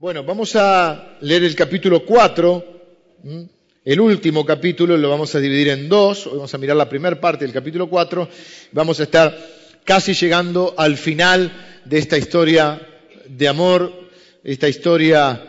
[0.00, 2.64] Bueno, vamos a leer el capítulo 4,
[3.84, 7.44] el último capítulo, lo vamos a dividir en dos, vamos a mirar la primera parte
[7.44, 8.28] del capítulo 4,
[8.70, 9.36] vamos a estar
[9.82, 12.80] casi llegando al final de esta historia
[13.26, 13.92] de amor,
[14.44, 15.44] esta historia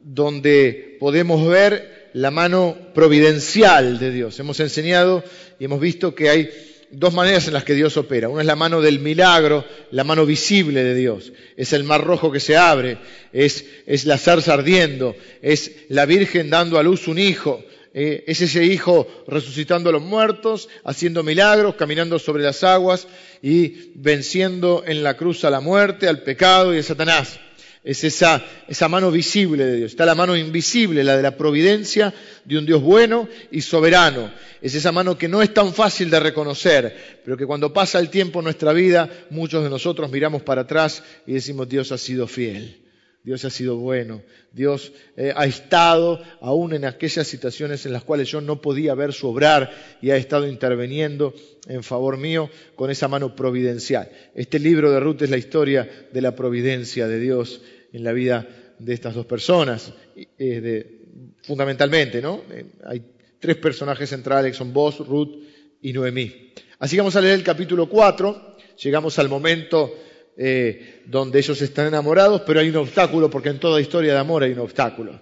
[0.00, 4.40] donde podemos ver la mano providencial de Dios.
[4.40, 5.22] Hemos enseñado
[5.58, 6.48] y hemos visto que hay
[6.90, 8.28] dos maneras en las que Dios opera.
[8.28, 11.32] Una es la mano del milagro, la mano visible de Dios.
[11.56, 12.98] Es el mar rojo que se abre,
[13.32, 18.40] es, es la zarza ardiendo, es la Virgen dando a luz un hijo, eh, es
[18.40, 23.08] ese hijo resucitando a los muertos, haciendo milagros, caminando sobre las aguas
[23.42, 27.40] y venciendo en la cruz a la muerte, al pecado y a Satanás
[27.82, 29.92] es esa, esa mano visible de Dios.
[29.92, 32.12] Está la mano invisible, la de la providencia
[32.44, 34.30] de un Dios bueno y soberano.
[34.60, 38.10] Es esa mano que no es tan fácil de reconocer, pero que cuando pasa el
[38.10, 42.26] tiempo en nuestra vida, muchos de nosotros miramos para atrás y decimos, Dios ha sido
[42.26, 42.79] fiel.
[43.22, 48.28] Dios ha sido bueno, Dios eh, ha estado aún en aquellas situaciones en las cuales
[48.28, 51.34] yo no podía ver su obrar y ha estado interviniendo
[51.68, 54.10] en favor mío con esa mano providencial.
[54.34, 57.60] Este libro de Ruth es la historia de la providencia de Dios
[57.92, 61.00] en la vida de estas dos personas, eh,
[61.42, 62.42] fundamentalmente, ¿no?
[62.50, 63.02] Eh, hay
[63.38, 65.36] tres personajes centrales, son vos, Ruth
[65.82, 66.52] y Noemí.
[66.78, 69.94] Así que vamos a leer el capítulo 4, llegamos al momento
[70.42, 74.42] eh, donde ellos están enamorados, pero hay un obstáculo, porque en toda historia de amor
[74.42, 75.20] hay un obstáculo.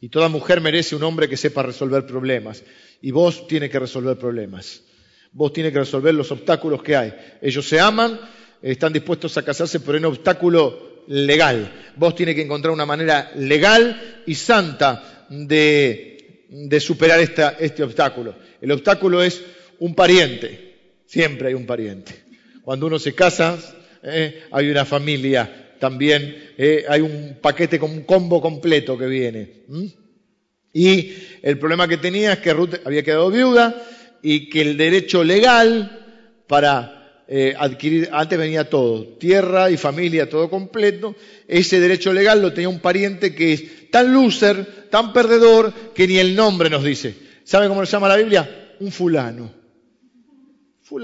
[0.00, 2.62] Y toda mujer merece un hombre que sepa resolver problemas.
[3.02, 4.82] Y vos tiene que resolver problemas.
[5.32, 7.12] Vos tiene que resolver los obstáculos que hay.
[7.42, 8.20] Ellos se aman,
[8.62, 11.92] están dispuestos a casarse, pero hay un obstáculo legal.
[11.96, 18.36] Vos tiene que encontrar una manera legal y santa de, superar este obstáculo.
[18.60, 19.42] El obstáculo es
[19.80, 21.00] un pariente.
[21.06, 22.22] Siempre hay un pariente.
[22.62, 23.58] Cuando uno se casa,
[24.04, 24.44] ¿eh?
[24.50, 26.84] hay una familia también, ¿eh?
[26.88, 29.64] hay un paquete con un combo completo que viene.
[30.72, 33.74] Y el problema que tenía es que Ruth había quedado viuda
[34.22, 40.50] y que el derecho legal para eh, adquirir, antes venía todo, tierra y familia, todo
[40.50, 41.16] completo,
[41.48, 46.18] ese derecho legal lo tenía un pariente que es tan loser, tan perdedor, que ni
[46.18, 47.14] el nombre nos dice.
[47.44, 48.74] ¿Sabe cómo se llama la Biblia?
[48.80, 49.63] Un fulano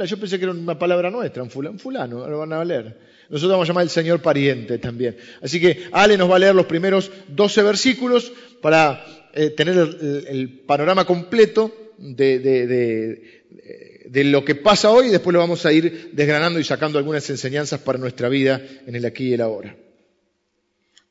[0.04, 2.98] yo pensé que era una palabra nuestra, un fulano, fulano, lo van a leer.
[3.28, 5.16] Nosotros vamos a llamar el Señor pariente también.
[5.40, 9.76] Así que Ale nos va a leer los primeros 12 versículos para eh, tener
[10.28, 16.10] el, panorama completo de, de, lo que pasa hoy y después lo vamos a ir
[16.12, 19.76] desgranando y sacando algunas enseñanzas para nuestra vida en el aquí y el ahora.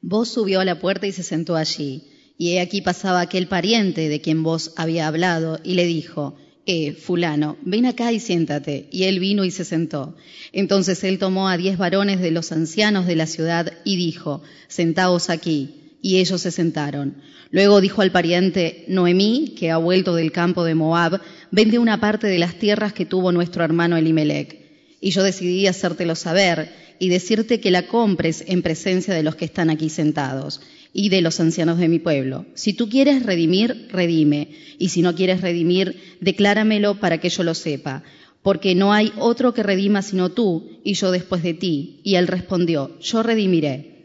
[0.01, 2.03] Vos subió a la puerta y se sentó allí.
[2.37, 6.37] Y he aquí pasaba aquel pariente de quien vos había hablado y le dijo,
[6.71, 8.89] eh, fulano, ven acá y siéntate.
[8.91, 10.15] Y él vino y se sentó.
[10.51, 15.31] Entonces él tomó a diez varones de los ancianos de la ciudad y dijo, sentaos
[15.31, 15.95] aquí.
[16.03, 17.15] Y ellos se sentaron.
[17.49, 21.19] Luego dijo al pariente, Noemí, que ha vuelto del campo de Moab,
[21.49, 24.58] vende una parte de las tierras que tuvo nuestro hermano Elimelech.
[25.01, 29.45] Y yo decidí hacértelo saber y decirte que la compres en presencia de los que
[29.45, 30.61] están aquí sentados
[30.93, 32.45] y de los ancianos de mi pueblo.
[32.55, 37.53] Si tú quieres redimir, redime, y si no quieres redimir, decláramelo para que yo lo
[37.53, 38.03] sepa,
[38.41, 42.01] porque no hay otro que redima sino tú y yo después de ti.
[42.03, 43.99] Y él respondió, yo redimiré.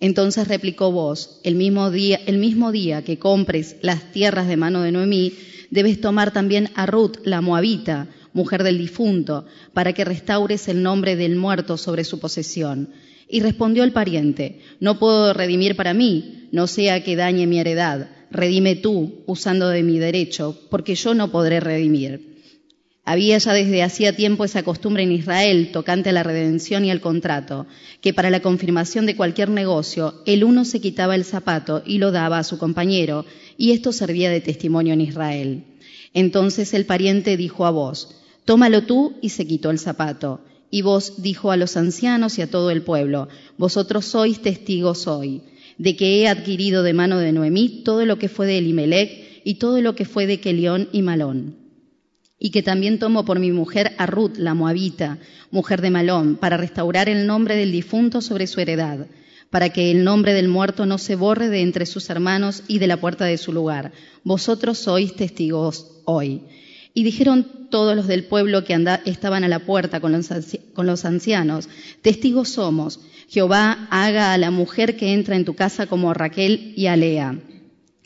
[0.00, 4.80] Entonces replicó vos, el mismo día, el mismo día que compres las tierras de mano
[4.80, 5.34] de Noemí,
[5.70, 11.16] debes tomar también a Ruth, la moabita, mujer del difunto, para que restaures el nombre
[11.16, 12.90] del muerto sobre su posesión
[13.30, 18.10] y respondió el pariente, no puedo redimir para mí, no sea que dañe mi heredad,
[18.30, 22.30] redime tú, usando de mi derecho, porque yo no podré redimir.
[23.04, 27.00] Había ya desde hacía tiempo esa costumbre en Israel tocante a la redención y al
[27.00, 27.66] contrato,
[28.00, 32.12] que para la confirmación de cualquier negocio el uno se quitaba el zapato y lo
[32.12, 33.24] daba a su compañero,
[33.56, 35.64] y esto servía de testimonio en Israel.
[36.14, 40.40] Entonces el pariente dijo a vos, tómalo tú y se quitó el zapato.
[40.70, 43.28] Y vos dijo a los ancianos y a todo el pueblo,
[43.58, 45.42] vosotros sois testigos hoy,
[45.78, 49.54] de que he adquirido de mano de Noemí todo lo que fue de Elimelech y
[49.54, 51.56] todo lo que fue de Kelión y Malón.
[52.38, 55.18] Y que también tomo por mi mujer a Ruth, la moabita,
[55.50, 59.06] mujer de Malón, para restaurar el nombre del difunto sobre su heredad,
[59.50, 62.86] para que el nombre del muerto no se borre de entre sus hermanos y de
[62.86, 63.92] la puerta de su lugar.
[64.22, 66.42] Vosotros sois testigos hoy.
[66.92, 71.68] Y dijeron todos los del pueblo que estaban a la puerta con los, ancianos,
[72.02, 76.86] testigos somos, Jehová haga a la mujer que entra en tu casa como Raquel y
[76.86, 77.38] a Lea,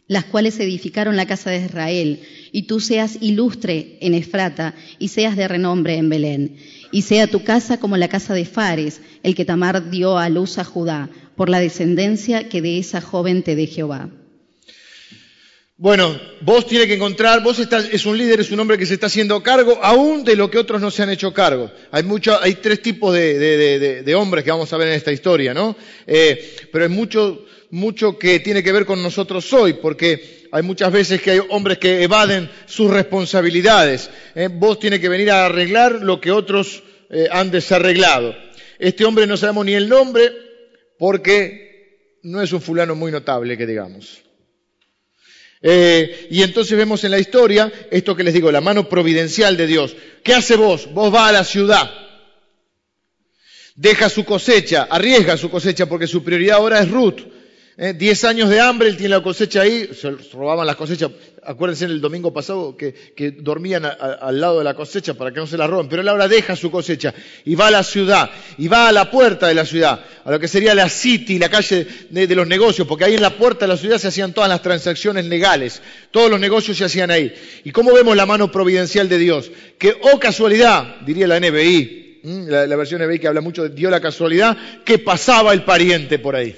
[0.07, 2.21] las cuales edificaron la casa de Israel,
[2.53, 6.57] y tú seas ilustre en Efrata, y seas de renombre en Belén,
[6.93, 10.59] y sea tu casa como la casa de Fares, el que Tamar dio a luz
[10.59, 14.11] a Judá, por la descendencia que de esa joven te dé Jehová.
[15.77, 18.95] Bueno, vos tienes que encontrar, vos estás, es un líder, es un hombre que se
[18.95, 21.69] está haciendo cargo aún de lo que otros no se han hecho cargo.
[21.91, 25.77] Hay mucho, hay tres tipos de, hombres que vamos a ver en esta historia, ¿no?
[26.07, 30.93] Eh, pero hay mucho, mucho que tiene que ver con nosotros hoy, porque hay muchas
[30.93, 34.11] veces que hay hombres que evaden sus responsabilidades.
[34.37, 34.49] ¿eh?
[34.53, 38.33] Vos tienes que venir a arreglar lo que otros eh, han desarreglado.
[38.79, 40.31] Este hombre no sabemos ni el nombre
[41.01, 44.24] porque no es un fulano muy notable, que digamos.
[45.67, 49.67] Eh, y entonces vemos en la historia esto que les digo, la mano providencial de
[49.67, 49.97] Dios.
[50.23, 50.93] ¿Qué hace vos?
[50.93, 51.91] Vos vas a la ciudad,
[53.75, 57.21] deja su cosecha, arriesga su cosecha porque su prioridad ahora es Ruth.
[57.77, 61.11] Eh, diez años de hambre, él tiene la cosecha ahí, se robaban las cosechas.
[61.43, 62.95] Acuérdense el domingo pasado que,
[63.41, 65.89] dormían al lado de la cosecha para que no se la roben.
[65.89, 67.13] Pero él ahora deja su cosecha
[67.45, 70.39] y va a la ciudad, y va a la puerta de la ciudad, a lo
[70.39, 73.73] que sería la city, la calle de, los negocios, porque ahí en la puerta de
[73.73, 75.83] la ciudad se hacían todas las transacciones legales,
[76.13, 77.35] todos los negocios se hacían ahí.
[77.65, 79.51] ¿Y cómo vemos la mano providencial de Dios?
[79.79, 84.01] Que, oh casualidad, diría la NBI, la, versión NBI que habla mucho de dio la
[84.01, 86.57] casualidad, que pasaba el pariente por ahí.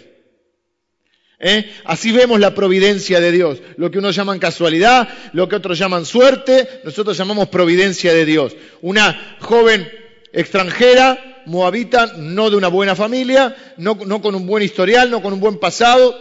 [1.39, 1.71] ¿Eh?
[1.85, 3.59] Así vemos la providencia de Dios.
[3.77, 8.57] Lo que unos llaman casualidad, lo que otros llaman suerte, nosotros llamamos providencia de Dios.
[8.81, 9.87] Una joven
[10.33, 15.35] extranjera, moabita, no de una buena familia, no, no con un buen historial, no con
[15.35, 16.15] un buen pasado,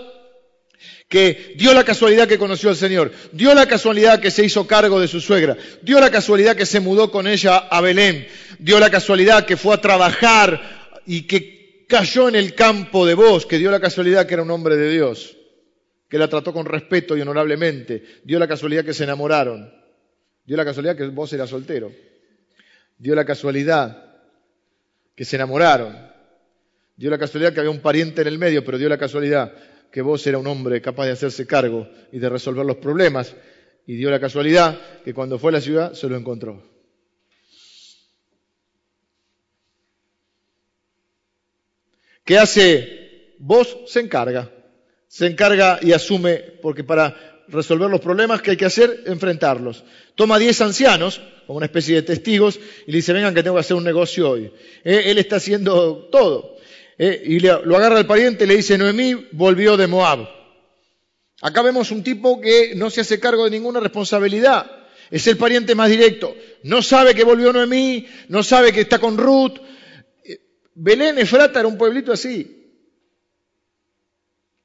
[1.08, 5.00] que dio la casualidad que conoció al Señor, dio la casualidad que se hizo cargo
[5.00, 8.28] de su suegra, dio la casualidad que se mudó con ella a Belén,
[8.60, 11.55] dio la casualidad que fue a trabajar y que
[11.88, 14.92] cayó en el campo de vos, que dio la casualidad que era un hombre de
[14.92, 15.38] Dios,
[16.10, 19.72] que la trató con respeto y honorablemente, dio la casualidad que se enamoraron,
[20.46, 21.92] dio la casualidad que vos eras soltero,
[22.98, 24.14] dio la casualidad
[25.16, 25.96] que se enamoraron,
[26.96, 29.54] dio la casualidad que había un pariente en el medio, pero dio la casualidad
[29.92, 33.36] que vos eras un hombre capaz de hacerse cargo y de resolver los problemas,
[33.88, 36.75] y dio la casualidad que cuando fue a la ciudad se lo encontró.
[42.26, 43.78] ¿Qué hace vos?
[43.86, 44.52] Se encarga.
[45.08, 47.16] Se encarga y asume, porque para
[47.48, 49.84] resolver los problemas que hay que hacer, enfrentarlos.
[50.16, 53.62] Toma diez ancianos, como una especie de testigos, y le dice, vengan que tengo que
[53.62, 54.52] hacer un negocio hoy.
[54.84, 56.58] Eh, él está haciendo todo.
[56.98, 60.28] Eh, y lo agarra el pariente y le dice, Noemí volvió de Moab.
[61.42, 64.72] Acá vemos un tipo que no se hace cargo de ninguna responsabilidad.
[65.12, 66.36] Es el pariente más directo.
[66.64, 69.60] No sabe que volvió Noemí, no sabe que está con Ruth,
[70.76, 72.64] Belén Efrata era un pueblito así.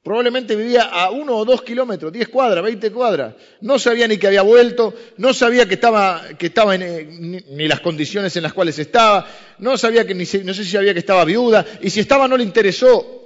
[0.03, 3.35] Probablemente vivía a uno o dos kilómetros, diez cuadras, veinte cuadras.
[3.61, 7.69] No sabía ni que había vuelto, no sabía que estaba, que estaba en, eh, ni,
[7.69, 9.27] las condiciones en las cuales estaba,
[9.59, 12.37] no sabía que ni, no sé si sabía que estaba viuda, y si estaba no
[12.37, 13.20] le interesó.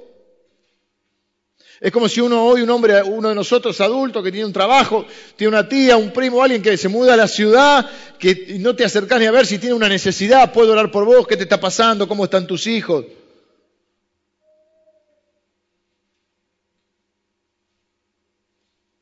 [1.81, 5.05] Es como si uno hoy, un hombre, uno de nosotros adulto que tiene un trabajo,
[5.37, 7.89] tiene una tía, un primo, alguien que se muda a la ciudad,
[8.19, 11.27] que no te acercas ni a ver si tiene una necesidad, puedo orar por vos,
[11.27, 13.05] qué te está pasando, cómo están tus hijos.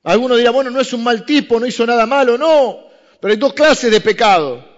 [0.04, 2.86] Alguno dirá, bueno, no es un mal tipo, no hizo nada malo, no,
[3.20, 4.72] pero hay dos clases de pecado.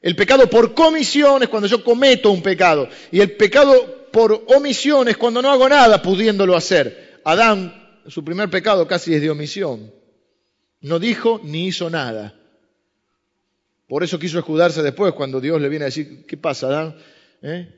[0.00, 5.08] El pecado por comisión es cuando yo cometo un pecado y el pecado por omisión
[5.08, 7.20] es cuando no hago nada pudiéndolo hacer.
[7.24, 9.92] Adán, su primer pecado casi es de omisión.
[10.80, 12.34] No dijo ni hizo nada.
[13.86, 16.96] Por eso quiso escudarse después cuando Dios le viene a decir, ¿qué pasa, Adán?
[17.42, 17.68] ¿Eh?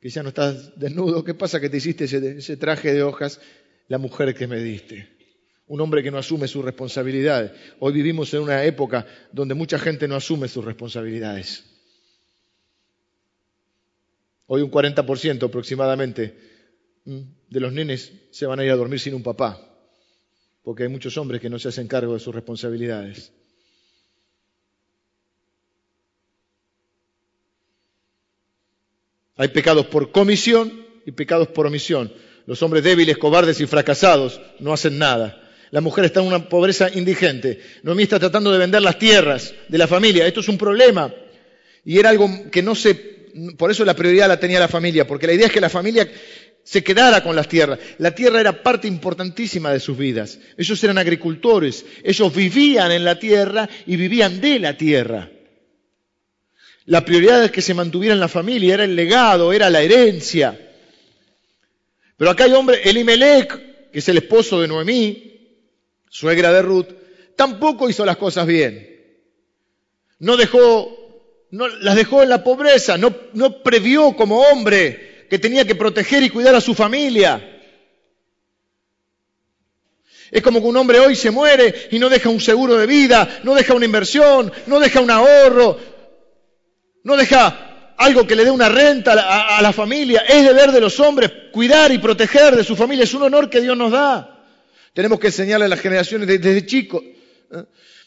[0.00, 3.40] Que ya no estás desnudo, ¿qué pasa que te hiciste ese, traje de hojas?
[3.88, 5.08] La mujer que me diste.
[5.66, 7.50] Un hombre que no asume sus responsabilidades.
[7.80, 11.64] Hoy vivimos en una época donde mucha gente no asume sus responsabilidades.
[14.50, 16.34] Hoy un 40% aproximadamente
[17.04, 19.60] de los nenes se van a ir a dormir sin un papá,
[20.62, 23.30] porque hay muchos hombres que no se hacen cargo de sus responsabilidades.
[29.36, 30.72] Hay pecados por comisión
[31.04, 32.12] y pecados por omisión.
[32.46, 35.44] Los hombres débiles, cobardes y fracasados no hacen nada.
[35.70, 37.60] La mujer está en una pobreza indigente.
[37.82, 40.26] Noemí está tratando de vender las tierras de la familia.
[40.26, 41.14] Esto es un problema.
[41.84, 43.17] Y era algo que no se...
[43.56, 46.08] Por eso la prioridad la tenía la familia, porque la idea es que la familia
[46.62, 47.78] se quedara con las tierras.
[47.98, 50.38] La tierra era parte importantísima de sus vidas.
[50.56, 55.30] Ellos eran agricultores, ellos vivían en la tierra y vivían de la tierra.
[56.84, 60.58] La prioridad es que se mantuviera en la familia, era el legado, era la herencia.
[62.16, 65.28] Pero acá hay hombre, Elimelech, que es el esposo de Noemí,
[66.10, 66.88] suegra de Ruth,
[67.36, 68.88] tampoco hizo las cosas bien.
[70.18, 70.97] No dejó,
[71.50, 76.22] no, las dejó en la pobreza, no, no previó como hombre que tenía que proteger
[76.22, 77.56] y cuidar a su familia.
[80.30, 83.40] Es como que un hombre hoy se muere y no deja un seguro de vida,
[83.44, 85.78] no deja una inversión, no deja un ahorro,
[87.04, 89.12] no deja algo que le dé una renta
[89.56, 90.24] a, la familia.
[90.28, 93.04] Es deber de los hombres cuidar y proteger de su familia.
[93.04, 94.44] Es un honor que Dios nos da.
[94.92, 97.02] Tenemos que enseñarle a las generaciones desde, chicos.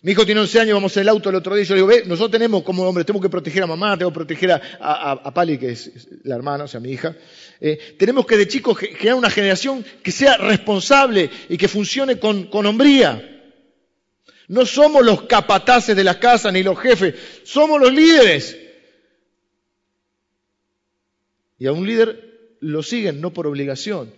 [0.03, 1.87] Mi hijo tiene 11 años, vamos en el auto el otro día, yo le digo,
[1.87, 5.59] ve, nosotros tenemos como hombre, tenemos que proteger a mamá, tenemos que proteger a, Pali,
[5.59, 7.15] que es, la hermana, o sea, mi hija.
[7.59, 12.45] Eh, tenemos que de chicos crear una generación que sea responsable y que funcione con,
[12.45, 13.27] con hombría.
[14.47, 18.57] No somos los capataces de la casa ni los jefes, somos los líderes.
[21.59, 24.11] Y a un líder lo siguen no por obligación.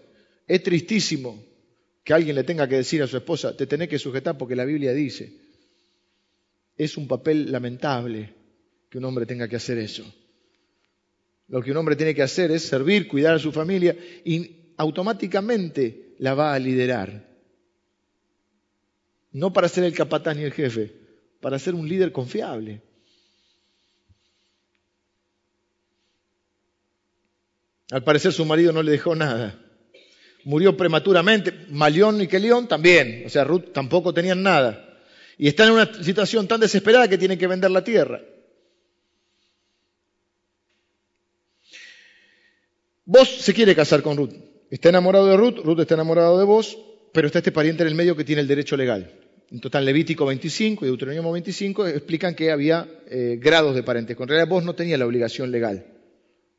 [0.47, 1.43] Es tristísimo
[2.05, 4.63] que alguien le tenga que decir a su esposa, te tenés que sujetar porque la
[4.63, 5.42] Biblia dice.
[6.77, 8.33] Es un papel lamentable
[8.89, 10.03] que un hombre tenga que hacer eso.
[11.47, 16.15] Lo que un hombre tiene que hacer es servir, cuidar a su familia y automáticamente
[16.19, 17.27] la va a liderar.
[19.31, 20.93] No para ser el capataz ni el jefe,
[21.41, 22.81] para ser un líder confiable.
[27.91, 29.59] Al parecer su marido no le dejó nada.
[30.45, 31.53] Murió prematuramente.
[31.69, 33.23] Malión y Kelión también.
[33.25, 34.92] O sea, Ruth tampoco tenían nada.
[35.37, 38.21] Y están en una situación tan desesperada que tienen que vender la tierra.
[43.05, 44.33] Vos se quiere casar con Ruth.
[44.69, 46.77] Está enamorado de Ruth, Ruth está enamorado de vos,
[47.11, 49.11] pero está este pariente en el medio que tiene el derecho legal.
[49.51, 54.23] En total, Levítico 25 y Deuteronomio 25 explican que había eh, grados de parentesco.
[54.23, 55.85] En realidad, vos no tenías la obligación legal.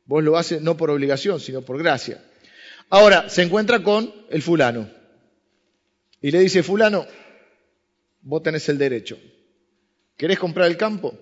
[0.05, 2.23] Vos lo haces no por obligación, sino por gracia.
[2.89, 4.89] Ahora, se encuentra con el fulano.
[6.21, 7.05] Y le dice, fulano,
[8.25, 9.17] vos tenés el derecho.
[10.17, 11.17] ¿Querés comprar el campo?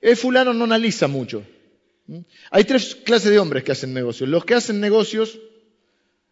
[0.00, 1.46] El fulano no analiza mucho.
[2.06, 2.18] ¿Mm?
[2.50, 4.28] Hay tres clases de hombres que hacen negocios.
[4.28, 5.38] Los que hacen negocios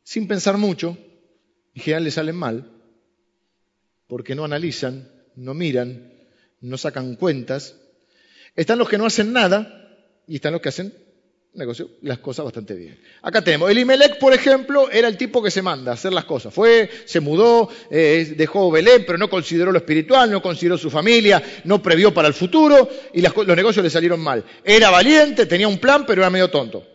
[0.03, 0.99] sin pensar mucho,
[1.75, 2.71] en general les salen mal,
[4.09, 6.13] porque no analizan, no miran,
[6.61, 7.77] no sacan cuentas.
[8.57, 10.93] Están los que no hacen nada y están los que hacen
[11.55, 12.99] negocio las cosas bastante bien.
[13.23, 16.55] Acá tenemos, Elimelech, por ejemplo, era el tipo que se manda a hacer las cosas.
[16.55, 21.43] Fue, se mudó, eh, dejó Belén, pero no consideró lo espiritual, no consideró su familia,
[21.65, 24.45] no previó para el futuro y los negocios le salieron mal.
[24.65, 26.87] Era valiente, tenía un plan, pero era medio tonto.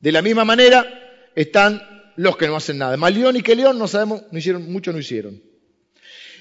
[0.00, 2.96] De la misma manera están los que no hacen nada.
[2.96, 5.40] Malión y León no sabemos, no hicieron, mucho no hicieron.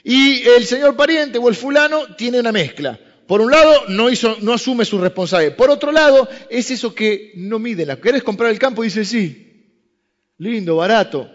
[0.03, 2.99] Y el señor pariente o el fulano tiene una mezcla.
[3.27, 5.57] Por un lado, no, asume su responsabilidad.
[5.57, 7.85] Por otro lado, es eso que no mide.
[7.85, 8.83] La ¿Querés comprar el campo?
[8.83, 9.65] Dice, sí.
[10.37, 11.29] Lindo, barato.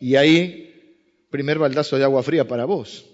[0.00, 3.06] Y ahí, primer baldazo de agua fría para vos.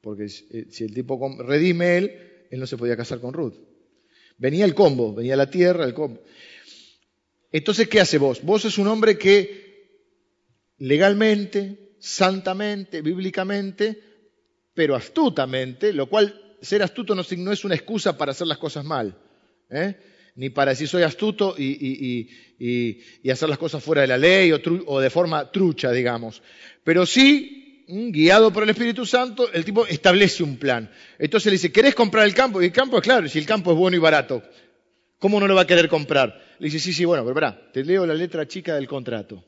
[0.00, 3.54] Porque eh, si el tipo redime él, él no se podía casar con Ruth.
[4.38, 6.20] Venía el combo, venía la tierra, el combo.
[7.52, 8.42] Entonces, ¿qué hace vos?
[8.42, 9.62] Vos es un hombre que
[10.78, 14.11] legalmente, santamente, bíblicamente,
[14.74, 19.14] pero astutamente, lo cual ser astuto no, es una excusa para hacer las cosas mal,
[19.70, 19.96] ¿eh?
[20.36, 22.28] ni para decir soy astuto y,
[23.30, 26.42] hacer las cosas fuera de la ley o, de forma trucha, digamos.
[26.84, 30.90] Pero sí, mm, guiado por el Espíritu Santo, el tipo establece un plan.
[31.18, 32.62] Entonces le dice, ¿querés comprar el campo?
[32.62, 34.42] Y el campo es claro, si el campo es bueno y barato,
[35.18, 36.40] ¿cómo no lo va a querer comprar?
[36.58, 39.44] Le dice, sí, sí, bueno, pero pará, te leo la letra chica del contrato,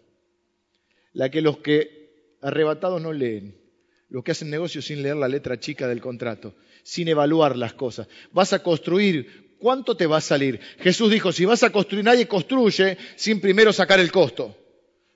[1.13, 3.64] la que los que arrebatados no leen
[4.09, 8.07] los que hacen negocios sin leer la letra chica del contrato, sin evaluar las cosas.
[8.33, 10.61] Vas a construir, ¿cuánto te va a salir?
[10.81, 14.57] Jesús dijo, si vas a construir, nadie construye sin primero sacar el costo.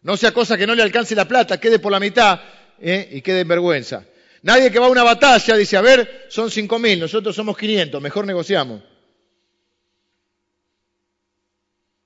[0.03, 2.41] No sea cosa que no le alcance la plata, quede por la mitad
[2.81, 3.09] ¿eh?
[3.13, 4.05] y quede en vergüenza.
[4.43, 8.01] Nadie que va a una batalla dice, a ver, son cinco mil, nosotros somos 500,
[8.01, 8.83] mejor negociamos.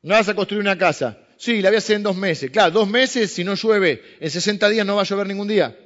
[0.03, 1.19] No vas a construir una casa.
[1.37, 2.51] Sí, la voy a hacer en dos meses.
[2.51, 5.77] Claro, dos meses, si no llueve, en 60 días no va a llover ningún día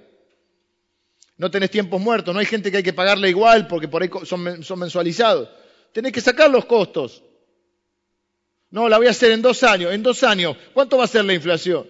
[1.39, 4.11] no tenés tiempos muertos, no hay gente que hay que pagarle igual porque por ahí
[4.25, 4.43] son,
[4.79, 5.49] mensualizados.
[5.93, 7.23] Tenés que sacar los costos.
[8.71, 9.93] No, la voy a hacer en dos años.
[9.93, 11.87] En dos años, ¿cuánto va a ser la inflación?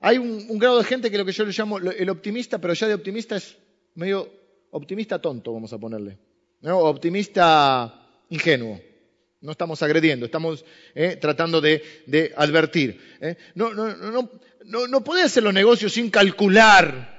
[0.00, 2.86] Hay un, grado de gente que lo que yo le llamo el optimista, pero ya
[2.86, 3.56] de optimista es
[3.94, 4.30] medio
[4.70, 6.18] optimista tonto, vamos a ponerle.
[6.60, 6.78] ¿no?
[6.78, 8.80] Optimista ingenuo.
[9.40, 11.82] No estamos agrediendo, estamos eh, tratando de,
[12.36, 13.00] advertir.
[13.20, 13.36] ¿eh?
[13.54, 14.30] No, no, no,
[14.68, 17.16] no, no podés hacer los negocios sin calcular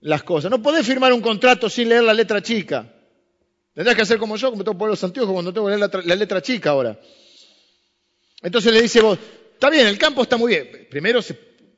[0.00, 0.50] las cosas.
[0.50, 2.90] No podés firmar un contrato sin leer la letra chica.
[3.74, 6.42] Tendrás que hacer como yo, como tengo que poner cuando tengo que leer la, letra
[6.42, 6.98] chica ahora.
[8.42, 9.18] Entonces le dice vos,
[9.52, 10.88] está bien, el campo está muy bien.
[10.90, 11.20] Primero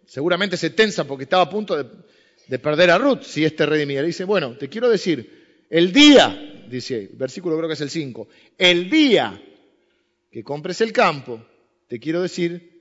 [0.07, 4.03] seguramente se tensa porque estaba a punto de, perder a Ruth si este redimía.
[4.03, 8.29] Le dice, bueno, te quiero decir, el día dice, versículo creo que es el 5,
[8.57, 9.43] el día
[10.31, 11.45] que compres el campo,
[11.89, 12.72] te quiero decir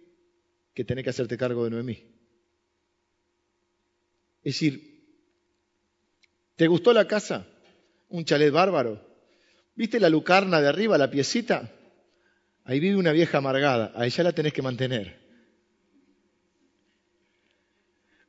[0.73, 2.03] que tenés que hacerte cargo de Noemí.
[4.43, 5.03] Es decir,
[6.55, 7.47] ¿te gustó la casa?
[8.09, 9.05] Un chalet bárbaro.
[9.75, 11.71] ¿Viste la lucarna de arriba, la piecita?
[12.63, 15.19] Ahí vive una vieja amargada, a ella la tenés que mantener.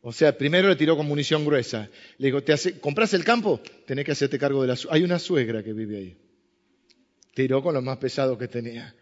[0.05, 1.89] O sea, primero le tiró con munición gruesa.
[2.19, 3.61] Le digo, ¿te hace, ¿compras el campo?
[3.87, 4.77] Tenés que hacerte cargo de la...
[4.91, 6.17] Hay una suegra que vive ahí.
[7.35, 8.95] Tiró con lo más pesado que tenía.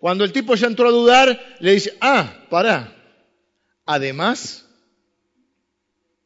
[0.00, 2.96] Cuando el tipo ya entró a dudar, le dice, ah, pará.
[3.84, 4.66] Además,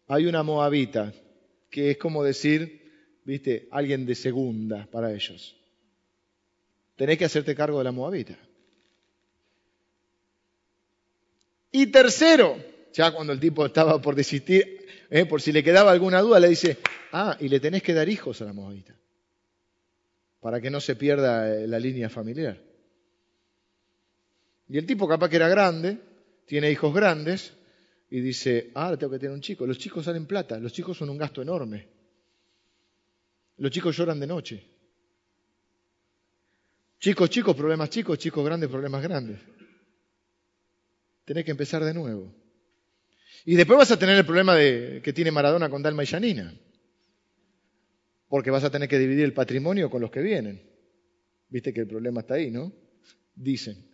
[0.07, 1.13] hay una moabita,
[1.71, 5.57] que es como decir, viste, alguien de segunda para ellos.
[6.95, 8.39] Tenés que hacerte cargo de la moabita.
[11.73, 12.57] Y tercero,
[12.93, 16.49] ya cuando el tipo estaba por desistir, eh, por si le quedaba alguna duda, le
[16.49, 16.79] dice,
[17.11, 18.95] ah, y le tenés que dar hijos a la moabita,
[20.39, 22.74] para que no se pierda eh, la línea familiar.
[24.69, 25.99] Y el tipo capaz que era grande,
[26.47, 27.55] tiene hijos grandes,
[28.11, 29.67] y dice, ah, tengo que tener un chico.
[29.67, 31.89] Los chicos salen plata, los chicos son un gasto enorme.
[33.57, 34.65] Los chicos lloran de noche.
[36.99, 39.41] Chicos, chicos, problemas chicos, chicos grandes, problemas grandes.
[41.25, 42.35] Tenés que empezar de nuevo.
[43.45, 46.55] Y después vas a tener el problema de, que tiene Maradona con Dalma y Janina.
[48.29, 50.63] Porque vas a tener que dividir el patrimonio con los que vienen.
[51.49, 52.73] Viste que el problema está ahí, ¿no?
[53.35, 53.94] Dicen.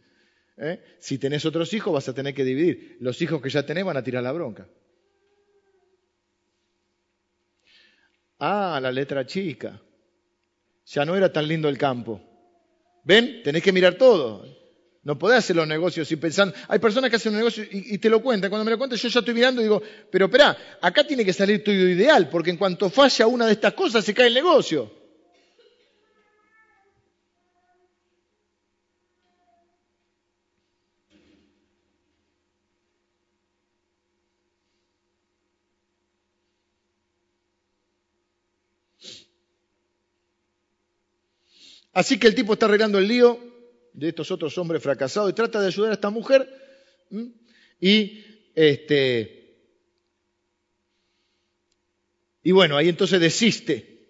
[0.57, 0.81] ¿Eh?
[0.99, 2.97] Si tenés otros hijos vas a tener que dividir.
[3.01, 4.67] Los hijos que ya tenés van a tirar la bronca.
[8.39, 9.81] Ah, la letra chica.
[10.87, 12.21] Ya no era tan lindo el campo.
[13.05, 13.43] ¿Ven?
[13.43, 14.45] Tenés que mirar todo.
[15.03, 16.53] No podés hacer los negocios y pensar.
[16.69, 18.51] Hay personas que hacen un negocio y, te lo cuentan.
[18.51, 21.33] Cuando me lo cuentan, yo ya estoy mirando y digo, pero espera, acá tiene que
[21.33, 25.00] salir todo ideal, porque en cuanto falla una de estas cosas, se cae el negocio.
[42.01, 43.39] Así que el tipo está arreglando el lío
[43.93, 46.49] de estos otros hombres fracasados y trata de ayudar a esta mujer
[47.79, 49.59] y este
[52.43, 54.09] y bueno, ahí entonces desiste.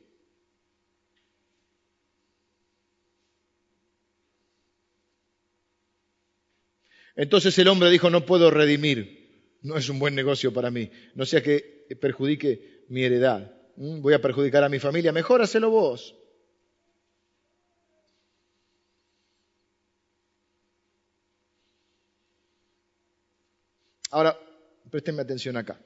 [7.16, 11.26] Entonces el hombre dijo, no puedo redimir, no es un buen negocio para mí, no
[11.26, 16.19] sea que perjudique mi heredad, voy a perjudicar a mi familia, mejor hacelo vos.
[24.10, 24.38] Ahora,
[24.90, 25.78] préstenme atención acá.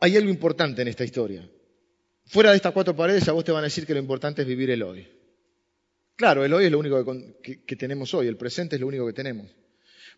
[0.00, 1.48] Hay algo importante en esta historia.
[2.26, 4.48] Fuera de estas cuatro paredes a vos te van a decir que lo importante es
[4.48, 5.08] vivir el hoy.
[6.16, 7.04] Claro, el hoy es lo único
[7.42, 9.50] que, tenemos hoy, el presente es lo único que tenemos.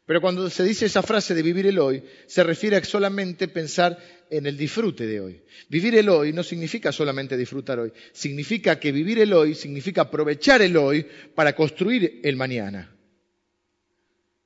[0.05, 3.99] Pero cuando se dice esa frase de vivir el hoy, se refiere a solamente pensar
[4.31, 5.42] en el disfrute de hoy.
[5.69, 10.62] Vivir el hoy no significa solamente disfrutar hoy, significa que vivir el hoy significa aprovechar
[10.62, 12.95] el hoy para construir el mañana.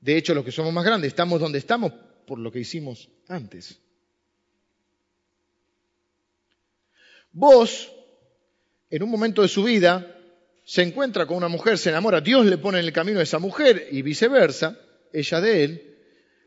[0.01, 1.93] De hecho, los que somos más grandes estamos donde estamos
[2.27, 3.79] por lo que hicimos antes.
[7.33, 7.93] Vos,
[8.89, 10.17] en un momento de su vida,
[10.65, 13.39] se encuentra con una mujer, se enamora, Dios le pone en el camino a esa
[13.39, 14.79] mujer y viceversa,
[15.13, 15.97] ella de él,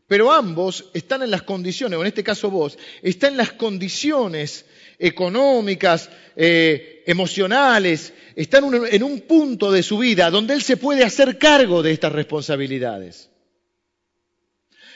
[0.06, 4.66] pero ambos están en las condiciones, o en este caso vos, están en las condiciones
[4.98, 11.38] económicas, eh, emocionales, están en un punto de su vida donde él se puede hacer
[11.38, 13.30] cargo de estas responsabilidades.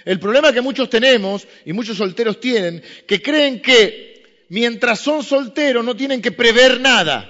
[0.08, 5.84] El problema que muchos tenemos y muchos solteros tienen, que creen que mientras son solteros
[5.84, 7.28] no tienen que prever nada.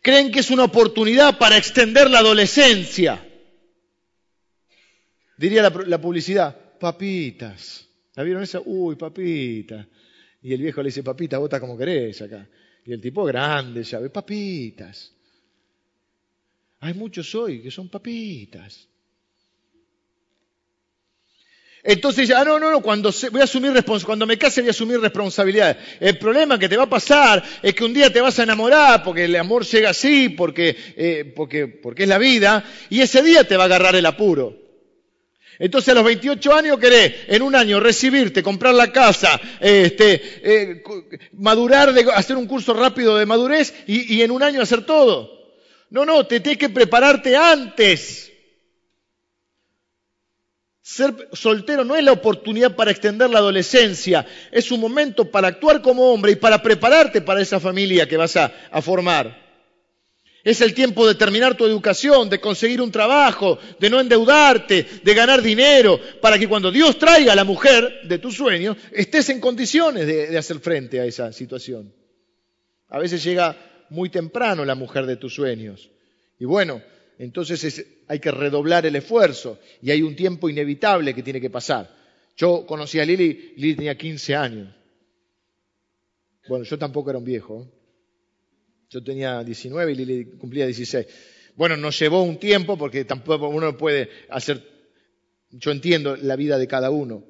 [0.00, 3.26] Creen que es una oportunidad para extender la adolescencia.
[5.36, 7.88] Diría la, publicidad, papitas.
[8.14, 8.60] ¿La vieron esa?
[8.64, 9.84] Uy, papita.
[10.42, 12.46] Y el viejo le dice, papita, vota como querés acá.
[12.84, 15.12] Y el tipo grande, ya ve, papitas.
[16.78, 18.87] Hay muchos hoy que son papitas.
[21.82, 23.72] Entonces ya, ah, no, no, no, cuando voy a asumir
[24.04, 25.76] cuando me case voy a asumir responsabilidades.
[26.00, 29.02] El problema que te va a pasar es que un día te vas a enamorar
[29.04, 33.44] porque el amor llega así, porque, eh, porque, porque es la vida, y ese día
[33.44, 34.56] te va a agarrar el apuro.
[35.60, 40.82] Entonces a los 28 años querés en un año recibirte, comprar la casa, este, eh,
[41.32, 45.38] madurar, hacer un curso rápido de madurez y, y en un año hacer todo.
[45.90, 48.30] No, no, te tienes que prepararte antes.
[50.88, 55.82] Ser soltero no es la oportunidad para extender la adolescencia, es un momento para actuar
[55.82, 59.36] como hombre y para prepararte para esa familia que vas a, formar.
[60.42, 65.14] Es el tiempo de terminar tu educación, de conseguir un trabajo, de no endeudarte, de
[65.14, 69.40] ganar dinero, para que cuando Dios traiga a la mujer de tus sueños, estés en
[69.40, 71.92] condiciones de, hacer frente a esa situación.
[72.88, 75.90] A veces llega muy temprano la mujer de tus sueños.
[76.38, 76.80] Y bueno,
[77.18, 77.62] entonces
[78.08, 81.94] hay que redoblar el esfuerzo y hay un tiempo inevitable que tiene que pasar.
[82.36, 84.74] Yo conocí a Lili, Lili tenía 15 años.
[86.48, 87.66] Bueno, yo tampoco era un viejo.
[88.88, 91.06] Yo tenía 19 y Lili cumplía 16.
[91.56, 94.62] Bueno, nos llevó un tiempo porque tampoco uno puede hacer,
[95.50, 97.24] yo entiendo la vida de cada uno.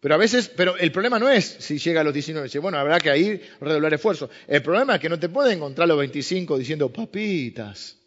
[0.00, 2.78] Pero a veces, pero el problema no es si llega a los 19, dice, bueno,
[2.78, 4.30] habrá que ir redoblar esfuerzo.
[4.46, 7.98] El problema es que no te puedes encontrar a los 25 diciendo, papitas.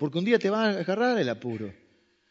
[0.00, 1.74] Porque un día te va a agarrar el apuro.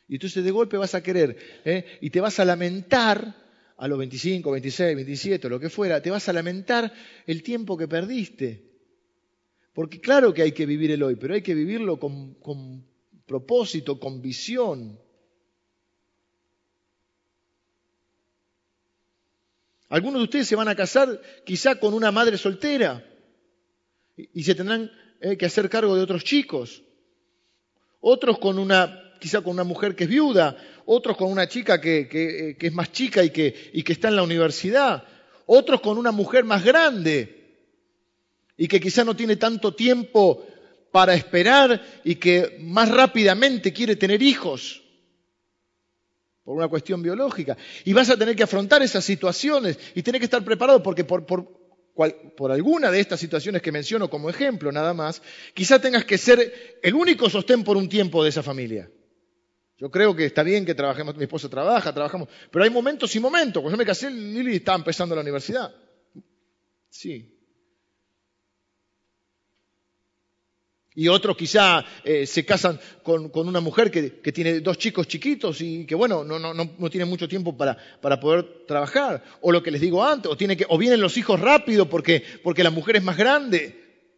[0.08, 2.00] Y entonces de golpe vas a querer, ¿eh?
[2.02, 3.36] y te vas a lamentar
[3.78, 6.92] a los 25, 26, 27, lo que fuera, te vas a lamentar
[7.28, 8.66] el tiempo que perdiste.
[9.72, 12.88] Porque claro que hay que vivir el hoy, pero hay que vivirlo con,
[13.28, 15.00] propósito, con visión.
[19.90, 23.06] Algunos de ustedes se van a casar quizá con una madre soltera
[24.18, 24.90] y se tendrán
[25.22, 26.84] eh, que hacer cargo de otros chicos.
[28.02, 32.08] Otros con una, quizá con una mujer que es viuda, otros con una chica que,
[32.08, 35.04] que es más chica y que, y que está en la universidad,
[35.46, 37.40] otros con una mujer más grande
[38.56, 40.46] y que quizá no tiene tanto tiempo
[40.92, 44.82] para esperar y que más rápidamente quiere tener hijos
[46.44, 47.58] por una cuestión biológica.
[47.86, 51.26] Y vas a tener que afrontar esas situaciones y tener que estar preparado porque por,
[51.26, 51.59] por
[52.52, 55.22] alguna de estas situaciones que menciono como ejemplo nada más,
[55.54, 58.90] quizá tengas que ser el único sostén por un tiempo de esa familia.
[59.78, 63.20] Yo creo que está bien que trabajemos, mi esposa trabaja, trabajamos, pero hay momentos y
[63.20, 63.62] momentos.
[63.62, 65.74] Cuando yo me casé, Lili estaba empezando la universidad.
[66.90, 67.39] Sí,
[71.00, 75.86] Y otros quizá eh, se casan con, una mujer que, tiene dos chicos chiquitos y
[75.86, 79.24] que, bueno, no, no, no tiene mucho tiempo para, para, poder trabajar.
[79.40, 82.22] O lo que les digo antes, o, tiene que, o vienen los hijos rápido porque,
[82.44, 84.12] porque la mujer es más grande.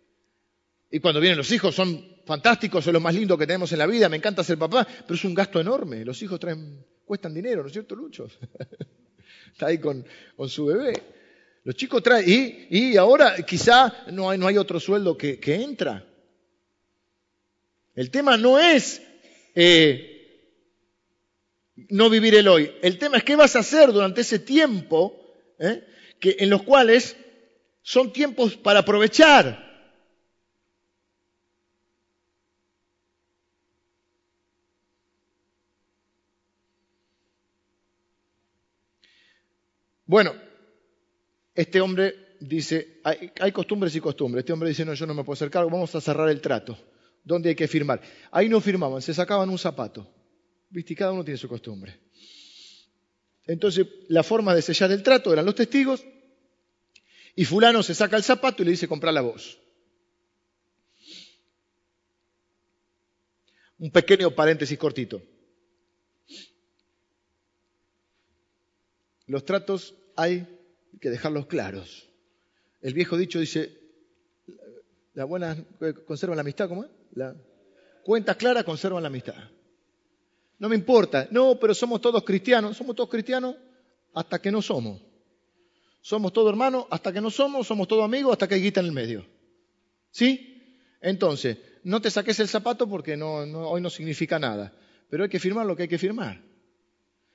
[0.89, 3.85] Y cuando vienen los hijos son fantásticos, son lo más lindo que tenemos en la
[3.85, 6.03] vida, me encanta ser papá, pero es un gasto enorme.
[6.03, 8.25] Los hijos traen, cuestan dinero, ¿no es cierto, Lucho?
[9.51, 10.03] Está ahí con,
[10.47, 10.93] su bebé.
[11.63, 15.61] Los chicos traen, y, y ahora quizá no hay, no hay otro sueldo que, que
[15.61, 16.07] entra.
[17.95, 19.01] El tema no es
[19.55, 20.11] eh,
[21.89, 22.71] no vivir el hoy.
[22.81, 25.19] El tema es qué vas a hacer durante ese tiempo
[25.59, 25.83] eh,
[26.19, 27.17] que, en los cuales
[27.81, 29.69] son tiempos para aprovechar.
[40.05, 40.33] Bueno,
[41.55, 44.41] este hombre dice, hay, hay, costumbres y costumbres.
[44.41, 46.77] Este hombre dice, no, yo no me puedo hacer cargo, vamos a cerrar el trato.
[47.23, 48.01] ¿Dónde hay que firmar?
[48.31, 50.07] Ahí no firmaban, se sacaban un zapato.
[50.69, 50.95] ¿Viste?
[50.95, 51.99] cada uno tiene su costumbre.
[53.45, 56.03] Entonces, la forma de sellar el trato eran los testigos,
[57.35, 59.59] y fulano se saca el zapato y le dice, comprar la voz.
[63.79, 65.21] Un pequeño paréntesis cortito.
[69.25, 70.45] Los tratos hay
[70.99, 72.09] que dejarlos claros.
[72.81, 73.77] El viejo dicho dice,
[75.13, 75.57] la buena
[76.05, 76.91] conserva la amistad, ¿cómo es?
[77.13, 77.35] La...
[78.03, 79.35] Cuentas claras conservan la amistad.
[80.59, 81.27] No me importa.
[81.31, 82.77] No, pero somos todos cristianos.
[82.77, 83.55] Somos todos cristianos
[84.13, 85.01] hasta que no somos.
[86.01, 87.67] Somos todos hermanos hasta que no somos.
[87.67, 89.25] Somos todos amigos hasta que hay guita en el medio.
[90.11, 90.75] ¿Sí?
[91.01, 94.73] Entonces, no te saques el zapato porque hoy no significa nada.
[95.09, 96.41] Pero hay que firmar lo que hay que firmar.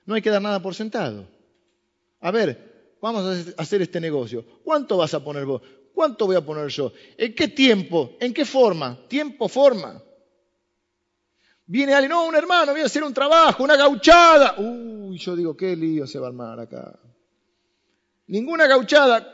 [0.05, 1.29] No hay que dar nada por sentado.
[2.21, 4.45] A ver, vamos a hacer este negocio.
[4.65, 5.63] ¿Cuánto vas a poner vos?
[5.97, 6.93] ¿Cuánto voy a poner yo?
[7.17, 8.19] ¿En qué tiempo?
[8.21, 9.09] ¿En qué forma?
[9.09, 9.99] Tiempo, forma.
[11.65, 14.57] Viene alguien, no, un hermano, viene a hacer un trabajo, una gauchada.
[14.59, 17.01] Uy, yo digo, qué lío se va a armar acá.
[18.27, 19.27] Ninguna gauchada.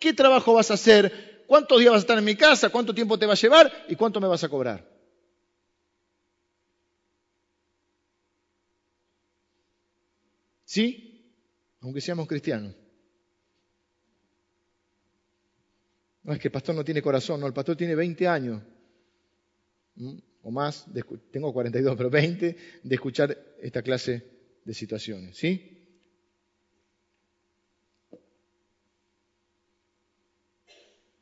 [0.00, 1.44] ¿Qué trabajo vas a hacer?
[1.46, 2.68] ¿Cuántos días vas a estar en mi casa?
[2.70, 3.86] ¿Cuánto tiempo te va a llevar?
[3.88, 4.84] ¿Y cuánto me vas a cobrar?
[10.64, 11.30] ¿Sí?
[11.80, 12.74] Aunque seamos cristianos.
[16.28, 18.60] No es que el pastor no tiene corazón, no, el pastor tiene 20 años
[20.42, 20.84] o más,
[21.30, 24.26] tengo 42, pero 20 de escuchar esta clase
[24.62, 25.38] de situaciones.
[25.38, 25.86] ¿Sí?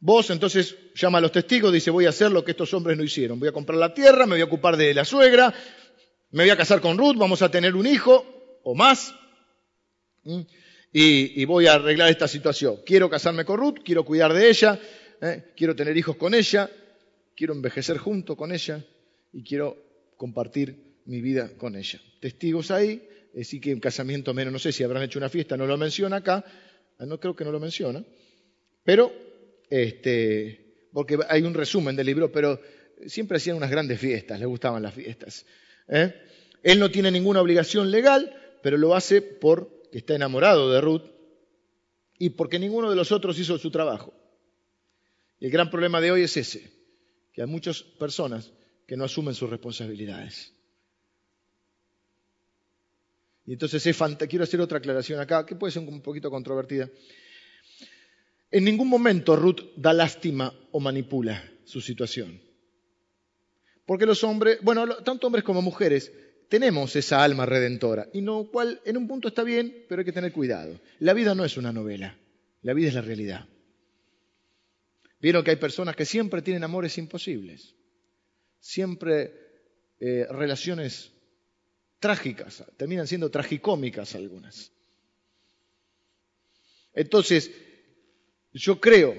[0.01, 3.05] Vos entonces llama a los testigos, dice voy a hacer lo que estos hombres no
[3.05, 5.55] hicieron, voy a comprar la tierra, me voy a ocupar de la suegra,
[6.33, 9.15] Me voy a casar con Ruth, vamos a tener un hijo o más.
[10.93, 12.79] Y, voy a arreglar esta situación.
[12.87, 14.81] Quiero casarme con Ruth, quiero cuidar de ella,
[15.21, 15.53] ¿eh?
[15.55, 16.71] quiero tener hijos con ella,
[17.35, 18.83] quiero envejecer junto con ella
[19.33, 19.77] y quiero
[20.17, 22.01] compartir mi vida con ella.
[22.21, 23.07] Testigos ahí,
[23.43, 26.17] sí que un casamiento menos, no sé si habrán hecho una fiesta, no lo menciona
[26.17, 26.45] acá,
[26.99, 28.03] ah, no creo que no lo menciona,
[28.83, 29.13] pero,
[29.69, 32.61] este, porque hay un resumen del libro, pero
[33.07, 35.45] siempre hacían unas grandes fiestas, le gustaban las fiestas.
[35.89, 36.15] ¿eh?
[36.63, 39.21] Él no tiene ninguna obligación legal, pero lo hace
[39.87, 41.05] porque está enamorado de Ruth
[42.19, 44.13] y porque ninguno de los otros hizo su trabajo.
[45.39, 46.73] Y el gran problema de hoy es ese,
[47.33, 48.53] que hay muchas personas
[48.87, 50.53] que no asumen sus responsabilidades.
[53.45, 53.97] Y entonces es
[54.29, 56.91] quiero hacer otra aclaración acá, que puede ser un poquito controvertida.
[58.51, 62.41] En ningún momento Ruth da lástima o manipula su situación.
[63.85, 66.13] Porque los hombres, bueno, tanto hombres como mujeres,
[66.49, 70.13] tenemos esa alma redentora, y no cual en un punto está bien, pero hay que
[70.13, 70.81] tener cuidado.
[71.01, 72.17] La vida no es una novela,
[72.63, 73.47] la vida es la realidad.
[75.21, 77.75] Vieron que hay personas que siempre tienen amores imposibles,
[78.61, 79.33] siempre
[79.99, 81.13] eh, relaciones
[81.99, 84.71] trágicas, terminan siendo tragicómicas algunas.
[86.93, 87.51] Entonces,
[88.53, 89.15] yo creo,